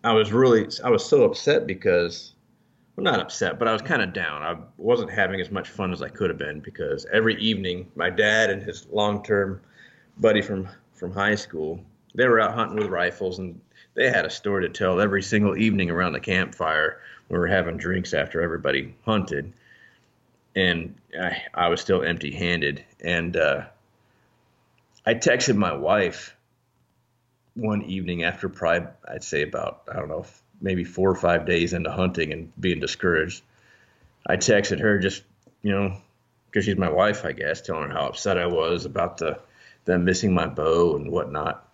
[0.03, 2.33] I was really, I was so upset because,
[2.99, 4.43] well, not upset, but I was kind of down.
[4.43, 8.09] I wasn't having as much fun as I could have been because every evening, my
[8.09, 9.61] dad and his long term
[10.17, 11.81] buddy from, from high school,
[12.13, 13.61] they were out hunting with rifles and
[13.93, 16.99] they had a story to tell every single evening around the campfire.
[17.29, 19.53] We were having drinks after everybody hunted,
[20.55, 22.83] and I, I was still empty handed.
[22.99, 23.63] And uh,
[25.05, 26.35] I texted my wife
[27.53, 30.25] one evening after probably, I'd say about, I don't know,
[30.61, 33.43] maybe four or five days into hunting and being discouraged.
[34.27, 35.23] I texted her just,
[35.61, 35.97] you know,
[36.45, 39.39] because she's my wife, I guess, telling her how upset I was about the
[39.85, 41.65] them missing my bow and whatnot.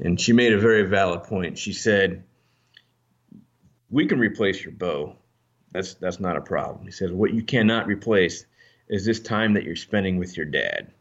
[0.00, 1.58] And she made a very valid point.
[1.58, 2.22] She said,
[3.90, 5.16] "We can replace your bow.
[5.72, 8.46] That's that's not a problem." He says, "What you cannot replace
[8.88, 10.92] is this time that you're spending with your dad."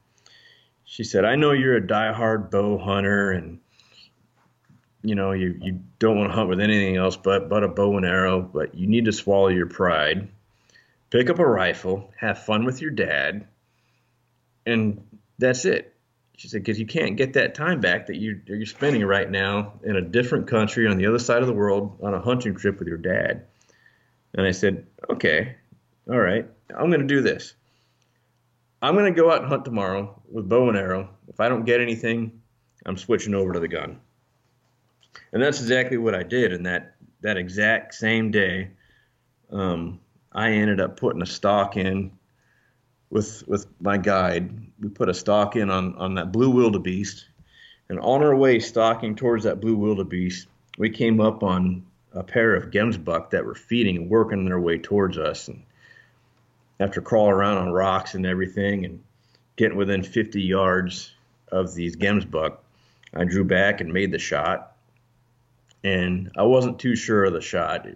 [0.85, 3.59] She said, "I know you're a diehard bow hunter and
[5.07, 7.97] you know you you don't want to hunt with anything else but but a bow
[7.97, 10.27] and arrow, but you need to swallow your pride.
[11.09, 13.47] Pick up a rifle, have fun with your dad,
[14.65, 15.01] and
[15.39, 15.93] that's it."
[16.37, 19.73] She said, because you can't get that time back that you, you're spending right now
[19.83, 22.77] in a different country on the other side of the world on a hunting trip
[22.77, 23.47] with your dad.
[24.35, 25.55] And I said, okay,
[26.07, 27.55] all right, I'm going to do this.
[28.83, 31.09] I'm going to go out and hunt tomorrow with bow and arrow.
[31.27, 32.39] If I don't get anything,
[32.85, 33.99] I'm switching over to the gun.
[35.31, 36.53] And that's exactly what I did.
[36.53, 38.69] And that, that exact same day,
[39.51, 39.99] um,
[40.31, 42.11] I ended up putting a stock in
[43.09, 44.51] with with my guide.
[44.79, 47.25] We put a stock in on on that blue wildebeest,
[47.89, 50.47] and on our way stalking towards that blue wildebeest,
[50.77, 54.77] we came up on a pair of gemsbuck that were feeding and working their way
[54.77, 55.47] towards us.
[55.47, 55.63] And
[56.79, 59.03] after crawling around on rocks and everything, and
[59.55, 61.13] getting within 50 yards
[61.51, 62.57] of these gemsbuck,
[63.13, 64.76] I drew back and made the shot.
[65.87, 67.87] And I wasn't too sure of the shot.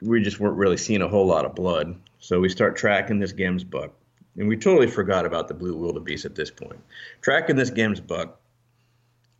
[0.00, 2.00] We just weren't really seeing a whole lot of blood.
[2.18, 3.90] So we start tracking this Gemsbuck,
[4.36, 6.80] and we totally forgot about the blue wildebeest at this point.
[7.20, 8.32] Tracking this Gemsbuck,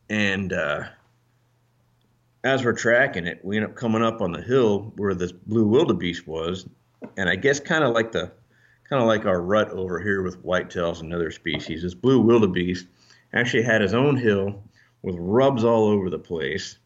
[0.08, 0.84] and uh,
[2.44, 5.66] as we're tracking it, we end up coming up on the hill where this blue
[5.66, 6.68] wildebeest was,
[7.16, 8.30] and I guess kind of like the
[8.88, 11.82] kind of like our rut over here with whitetails and other species.
[11.82, 12.86] This blue wildebeest
[13.32, 14.62] actually had his own hill
[15.02, 16.78] with rubs all over the place.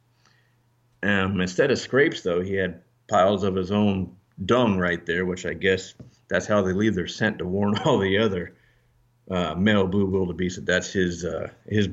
[1.02, 5.46] Um, instead of scrapes, though, he had piles of his own dung right there, which
[5.46, 5.94] I guess
[6.28, 8.54] that's how they leave their scent to warn all the other
[9.30, 11.88] uh, male blue wildebeest that that's his uh, his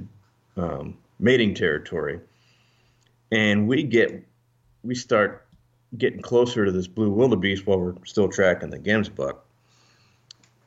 [0.57, 2.19] um, mating territory.
[3.31, 4.25] And we get
[4.83, 5.45] we start
[5.97, 9.37] getting closer to this blue wildebeest while we're still tracking the gemsbuck.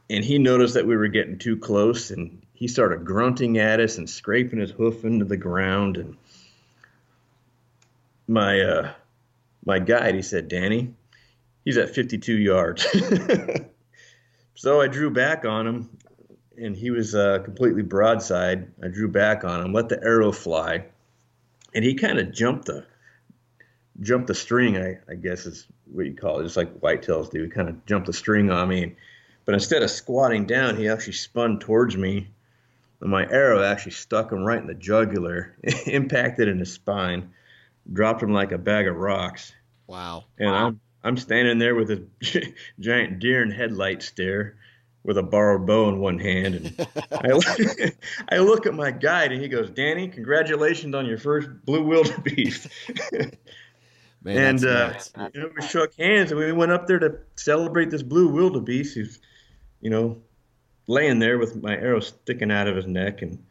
[0.09, 3.99] And he noticed that we were getting too close, and he started grunting at us
[3.99, 5.97] and scraping his hoof into the ground.
[5.97, 6.17] And
[8.29, 8.93] my uh,
[9.65, 10.95] my guide, he said, "Danny,
[11.67, 12.87] he's at 52 yards.
[14.55, 15.99] so I drew back on him,
[16.57, 18.73] and he was uh, completely broadside.
[18.83, 20.87] I drew back on him, let the arrow fly,
[21.75, 22.87] and he kind of jumped the
[24.01, 24.79] jumped the string.
[24.79, 27.43] I, I guess is what you call it, just like whitetails do.
[27.43, 28.97] He kind of jumped the string on me,
[29.45, 32.29] but instead of squatting down, he actually spun towards me.
[32.99, 35.55] And my arrow actually stuck him right in the jugular,
[35.87, 37.35] impacted in his spine,
[37.93, 39.53] dropped him like a bag of rocks.
[39.87, 40.25] Wow.
[40.39, 40.67] And wow.
[40.67, 42.05] I'm I'm standing there with a
[42.81, 44.57] giant deer in headlight stare
[45.07, 46.57] with a borrowed bow in one hand.
[46.57, 47.95] And I, look,
[48.29, 52.67] I look at my guide and he goes, Danny, congratulations on your first blue wildebeest.
[54.23, 57.19] Man, and that's uh, you know, we shook hands and we went up there to
[57.37, 59.21] celebrate this blue wildebeest who's,
[59.81, 60.21] you know,
[60.89, 63.23] laying there with my arrow sticking out of his neck.
[63.23, 63.45] And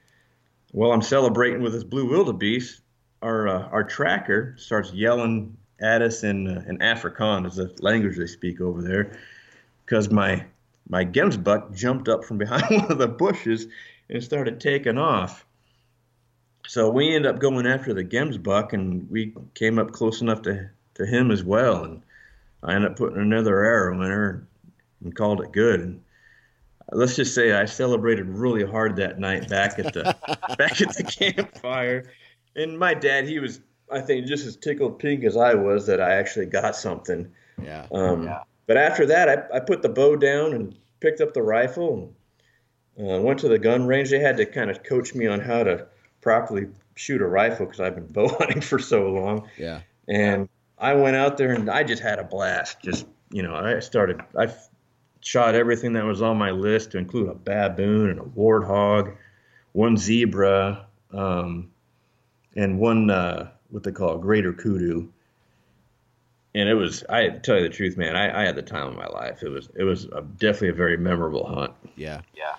[0.72, 2.82] while I'm celebrating with this blue wildebeest,
[3.26, 8.18] our uh, our tracker starts yelling at us in uh, in Afrikaans, is the language
[8.18, 9.18] they speak over there,
[9.86, 10.46] because my
[10.88, 13.68] my gemsbuck jumped up from behind one of the bushes
[14.10, 15.46] and started taking off.
[16.68, 20.70] So we ended up going after the gemsbuck, and we came up close enough to,
[20.96, 21.84] to him as well.
[21.84, 22.02] And
[22.64, 24.48] I ended up putting another arrow in her
[25.04, 25.80] and called it good.
[25.80, 26.02] And
[26.92, 30.04] let's just say I celebrated really hard that night back at the
[30.58, 32.06] back at the campfire.
[32.56, 33.60] And my dad, he was,
[33.92, 37.32] I think, just as tickled pink as I was that I actually got something.
[37.62, 37.88] Yeah.
[37.92, 38.44] Um, Yeah.
[38.68, 42.12] But after that, I, I put the bow down and picked up the rifle
[42.98, 44.10] and uh, went to the gun range.
[44.10, 45.86] They had to kind of coach me on how to
[46.22, 49.48] properly shoot a rifle because I've been bow hunting for so long.
[49.58, 49.82] Yeah.
[50.08, 52.82] And I went out there and I just had a blast.
[52.82, 54.52] Just, you know, I started, I
[55.22, 59.16] shot everything that was on my list to include a baboon and a warthog,
[59.74, 61.72] one zebra, um,
[62.56, 65.08] and one, uh, what they call a greater kudu
[66.56, 68.16] and it was I tell you the truth, man.
[68.16, 69.44] I, I had the time of my life.
[69.44, 71.74] It was it was a, definitely a very memorable hunt.
[71.98, 72.22] Yeah.
[72.34, 72.56] Yeah.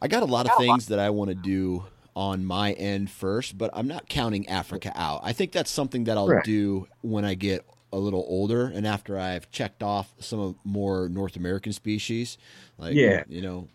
[0.00, 3.58] I got a lot of things that I want to do on my end first,
[3.58, 5.20] but I'm not counting Africa out.
[5.24, 6.44] I think that's something that I'll Right.
[6.44, 11.08] do when I get a little older and after I've checked off some of more
[11.08, 12.38] North American species.
[12.78, 13.24] Like, Yeah.
[13.28, 13.68] you know,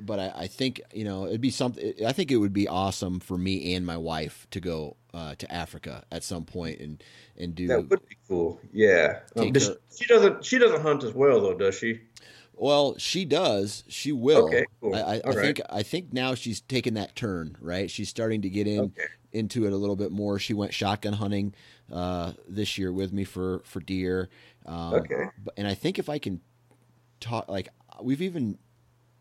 [0.00, 3.20] but I, I think, you know, it'd be something, I think it would be awesome
[3.20, 7.02] for me and my wife to go uh, to Africa at some point and,
[7.36, 8.60] and do, That would be cool.
[8.72, 9.20] Yeah.
[9.36, 12.00] Um, does- her- she doesn't she doesn't hunt as well though, does she?
[12.54, 13.84] Well, she does.
[13.88, 14.46] She will.
[14.46, 14.94] Okay, cool.
[14.94, 15.38] I, I, I right.
[15.38, 17.56] think I think now she's taking that turn.
[17.60, 19.06] Right, she's starting to get in Okay.
[19.32, 20.38] into it a little bit more.
[20.40, 21.54] She went shotgun hunting
[21.92, 24.28] uh, this year with me for for deer.
[24.66, 25.24] Um, Okay.
[25.56, 26.40] and I think if I can
[27.20, 27.68] talk, like
[28.02, 28.58] we've even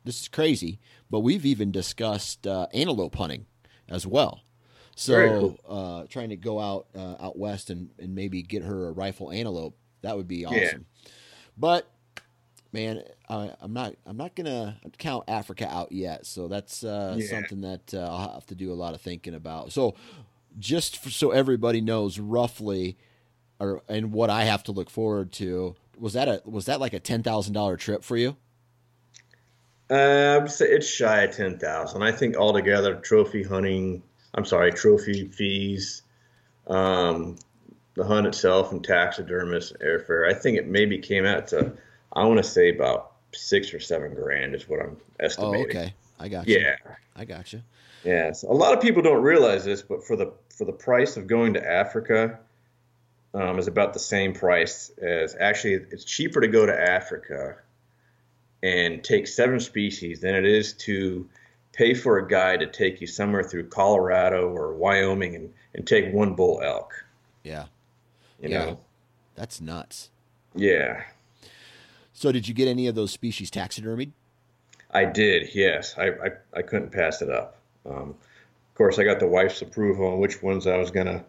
[0.08, 0.80] this is crazy,
[1.12, 3.46] but we've even discussed uh, antelope hunting
[3.88, 4.42] as well.
[4.96, 5.60] So cool.
[5.70, 9.32] uh, trying to go out uh, out west and, and maybe get her a rifle
[9.32, 10.86] antelope that would be awesome.
[11.04, 11.10] Yeah.
[11.58, 11.88] But
[12.72, 16.26] man, I, I'm not I'm not gonna count Africa out yet.
[16.26, 17.28] So that's uh, Yeah.
[17.28, 19.72] something that uh, I'll have to do a lot of thinking about.
[19.72, 19.96] So
[20.60, 22.98] just for, so everybody knows roughly,
[23.60, 26.94] or and what I have to look forward to was that a was that like
[26.94, 28.38] a ten thousand dollar trip for you?
[29.90, 32.04] Uh, I would say it's shy of ten thousand.
[32.04, 34.04] I think altogether, trophy hunting.
[34.34, 36.04] I'm sorry, trophy fees,
[36.68, 37.38] um,
[37.96, 40.30] the hunt itself, and taxidermist airfare.
[40.30, 41.74] I think it maybe came out to,
[42.14, 45.66] I want to say about six or seven grand is what I'm Oh, estimating.
[45.70, 46.60] okay, I got you.
[46.60, 46.76] Yeah.
[47.16, 47.62] I got you.
[48.04, 51.26] Yes, a lot of people don't realize this, but for the for the price of
[51.28, 52.38] going to Africa,
[53.34, 57.58] um, is about the same price as actually it's cheaper to go to Africa
[58.64, 61.30] and take seven species than it is to
[61.74, 66.12] pay for a guide to take you somewhere through Colorado or Wyoming and, and take
[66.14, 66.92] one bull elk.
[67.44, 67.66] Yeah,
[68.42, 68.66] You Yeah.
[68.66, 68.80] know,
[69.36, 70.10] that's nuts.
[70.56, 71.04] yeah,
[72.14, 74.12] So did you get any of those species taxidermied?
[74.90, 75.54] I did.
[75.54, 77.58] Yes, I I, I couldn't pass it up.
[77.86, 81.24] Um, of course, I got the wife's approval on which ones I was gonna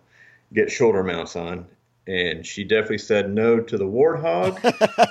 [0.54, 1.66] get shoulder mounts on,
[2.08, 4.58] and she definitely said no to the warthog,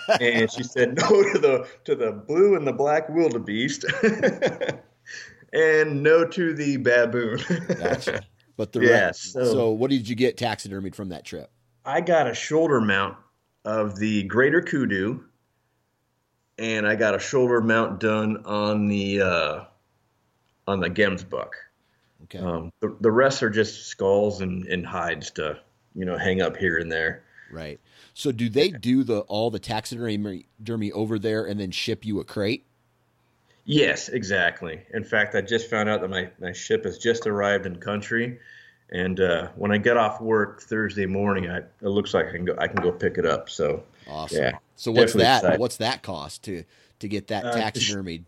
[0.21, 3.85] and she said no to the to the blue and the black wildebeest,
[5.53, 7.39] and no to the baboon.
[7.77, 8.23] Gotcha.
[8.57, 9.33] But the Yeah, rest.
[9.33, 11.49] so- so what did you get taxidermied from that trip?
[11.85, 13.15] I got a shoulder mount
[13.63, 15.23] of the greater kudu,
[16.57, 19.63] and I got a shoulder mount done on the uh,
[20.67, 21.49] on the gemsbuck.
[22.23, 22.39] Okay.
[22.39, 25.59] Um, the, the rest are just skulls and, and hides to,
[25.97, 27.23] you know, hang up here and there.
[27.51, 27.79] Right.
[28.13, 30.45] So do they do the all the taxidermy
[30.93, 32.65] over there and then ship you a crate?
[33.65, 34.81] Yes, exactly.
[34.93, 38.39] In fact, I just found out that my, my ship has just arrived in country,
[38.91, 42.45] and uh, when I get off work Thursday morning, I, it looks like I can
[42.45, 43.49] go I can go pick it up.
[43.49, 44.37] So Awesome.
[44.43, 45.39] Yeah, so what's that?
[45.39, 45.59] excited.
[45.59, 46.63] What's that cost to
[46.99, 48.23] to get that Uh, the sh- taxidermied?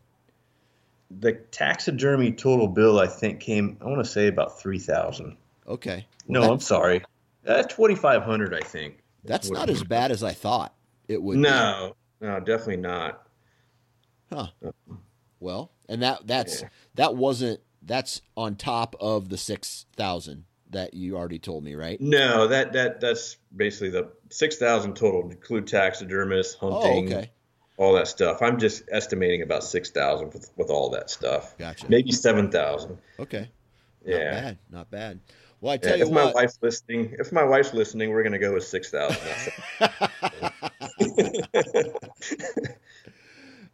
[1.19, 5.37] the taxidermy total bill I think came I want to say about three thousand.
[5.67, 6.05] Okay.
[6.27, 7.03] No, I'm sorry,
[7.45, 8.53] Uh, that's twenty five hundred.
[8.53, 8.99] I think.
[9.23, 10.73] that's not as bad as I thought
[11.07, 11.35] it would.
[11.35, 11.39] be.
[11.41, 13.27] No, no, definitely not.
[14.31, 14.47] Huh.
[14.65, 14.71] Uh,
[15.39, 16.69] well, and that that's Yeah.
[16.95, 21.99] that wasn't that's on top of the six thousand that you already told me, right?
[21.99, 27.31] No, that that that's basically the six thousand total include taxidermists, Oh, hunting, okay.
[27.77, 28.41] all that stuff.
[28.41, 31.57] I'm just estimating about six thousand with with all that stuff.
[31.57, 31.85] Gotcha.
[31.89, 32.97] Maybe seven thousand.
[33.17, 33.49] Okay.
[34.05, 34.31] Not Yeah.
[34.41, 34.57] bad.
[34.69, 35.19] Not bad.
[35.61, 36.35] Well, I tell yeah, you if what.
[36.35, 39.19] my wife's listening, if my wife's listening, we're gonna go with six thousand.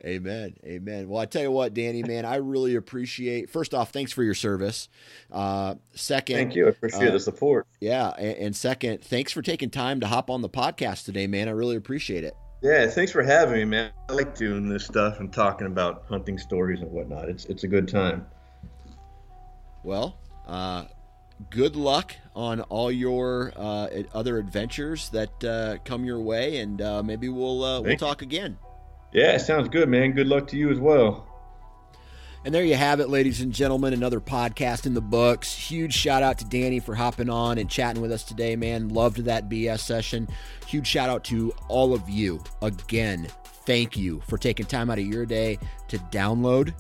[0.06, 0.56] Amen.
[0.64, 1.10] Amen.
[1.10, 3.50] Well, I tell you what, Danny, man, I really appreciate.
[3.50, 4.88] First off, thanks for your service.
[5.32, 6.68] Uh, second, thank you.
[6.68, 7.66] I appreciate uh, the support.
[7.80, 11.48] Yeah, and, and second, thanks for taking time to hop on the podcast today, man.
[11.48, 12.36] I really appreciate it.
[12.62, 13.92] Yeah, thanks for having me, man.
[14.10, 17.28] I like doing this stuff and talking about hunting stories and whatnot.
[17.28, 18.28] It's it's a good time.
[19.84, 20.86] Well, uh,
[21.50, 27.04] good luck on all your uh, other adventures that uh, come your way, and uh,
[27.04, 28.58] maybe we'll uh, we'll talk again.
[29.14, 30.12] Yeah, sounds good, man.
[30.12, 31.28] Good luck to you as well.
[32.44, 33.94] And there you have it, ladies and gentlemen.
[33.94, 35.52] Another podcast in the books.
[35.52, 38.90] Huge shout out to Danny for hopping on and chatting with us today, man.
[38.90, 40.28] Loved that BS session.
[40.68, 42.44] Huge shout out to all of you.
[42.62, 43.28] Again,
[43.66, 45.58] thank you for taking time out of your day
[45.88, 46.76] to download,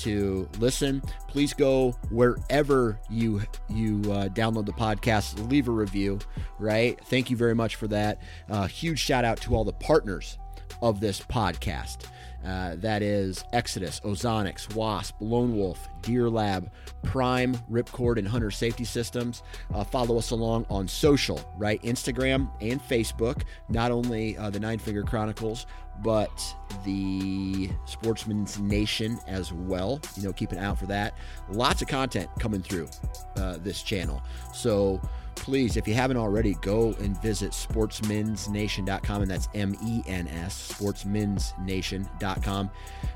[0.00, 1.02] to listen.
[1.28, 6.18] Please go wherever you you uh, download the podcast, leave a review.
[6.58, 7.00] Right?
[7.06, 8.20] Thank you very much for that.
[8.48, 10.38] Uh, huge shout out to all the partners
[10.82, 12.06] of this podcast.
[12.44, 16.70] Uh, that is Exodus, Ozonics, Wasp, Lone Wolf, Deer Lab,
[17.02, 19.42] Prime, Ripcord, and Hunter Safety Systems.
[19.74, 21.82] Uh, follow us along on social, right?
[21.82, 23.42] Instagram and Facebook.
[23.68, 25.66] Not only uh, the Nine Finger Chronicles,
[26.02, 30.00] but the Sportsmen's Nation as well.
[30.16, 31.14] You know, keep an eye out for that.
[31.50, 32.88] Lots of content coming through
[33.36, 34.22] uh, this channel.
[34.54, 35.00] So,
[35.34, 40.72] please, if you haven't already, go and visit sportsmensnation.com, and that's M E N S,
[40.72, 42.70] sportsmensnation.com.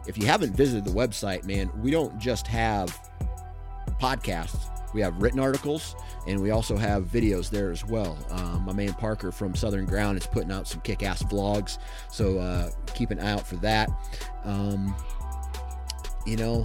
[0.07, 2.99] If you haven't visited the website, man, we don't just have
[4.01, 5.95] podcasts, we have written articles,
[6.26, 8.16] and we also have videos there as well.
[8.30, 11.78] Um, my man Parker from Southern Ground is putting out some kick ass vlogs,
[12.11, 13.90] so uh, keep an eye out for that.
[14.45, 14.95] Um,
[16.24, 16.64] you know,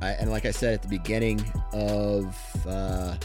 [0.00, 1.40] I, and like I said at the beginning
[1.72, 2.66] of.
[2.66, 3.16] Uh,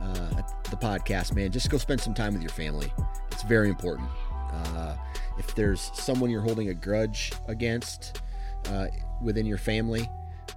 [0.00, 2.92] uh, the podcast, man, just go spend some time with your family.
[3.32, 4.08] It's very important.
[4.52, 4.96] Uh,
[5.38, 8.20] if there's someone you're holding a grudge against
[8.70, 8.86] uh,
[9.22, 10.08] within your family,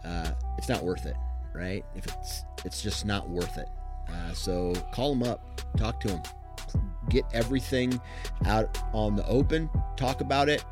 [0.05, 1.15] uh, it's not worth it,
[1.53, 1.85] right?
[1.95, 3.69] If it's it's just not worth it.
[4.09, 6.21] Uh, so call them up, talk to them,
[7.09, 7.99] get everything
[8.45, 10.65] out on the open, talk about it,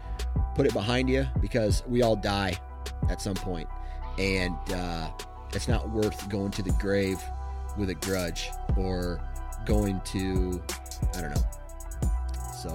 [0.55, 2.53] put it behind you, because we all die
[3.09, 3.67] at some point,
[4.17, 5.09] and uh,
[5.53, 7.23] it's not worth going to the grave
[7.77, 9.21] with a grudge or
[9.65, 10.61] going to
[11.15, 12.09] I don't know.
[12.61, 12.69] So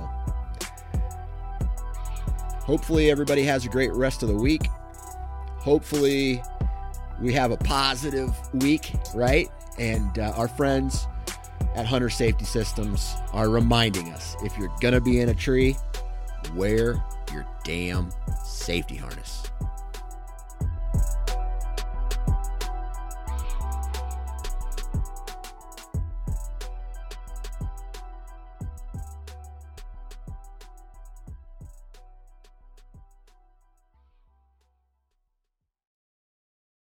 [2.62, 4.66] hopefully everybody has a great rest of the week.
[5.59, 6.42] Hopefully
[7.21, 9.49] we have a positive week, right?
[9.79, 11.07] And uh, our friends
[11.75, 15.77] at Hunter Safety Systems are reminding us if you're going to be in a tree,
[16.55, 17.03] wear
[17.33, 18.11] your damn
[18.45, 19.45] safety harness.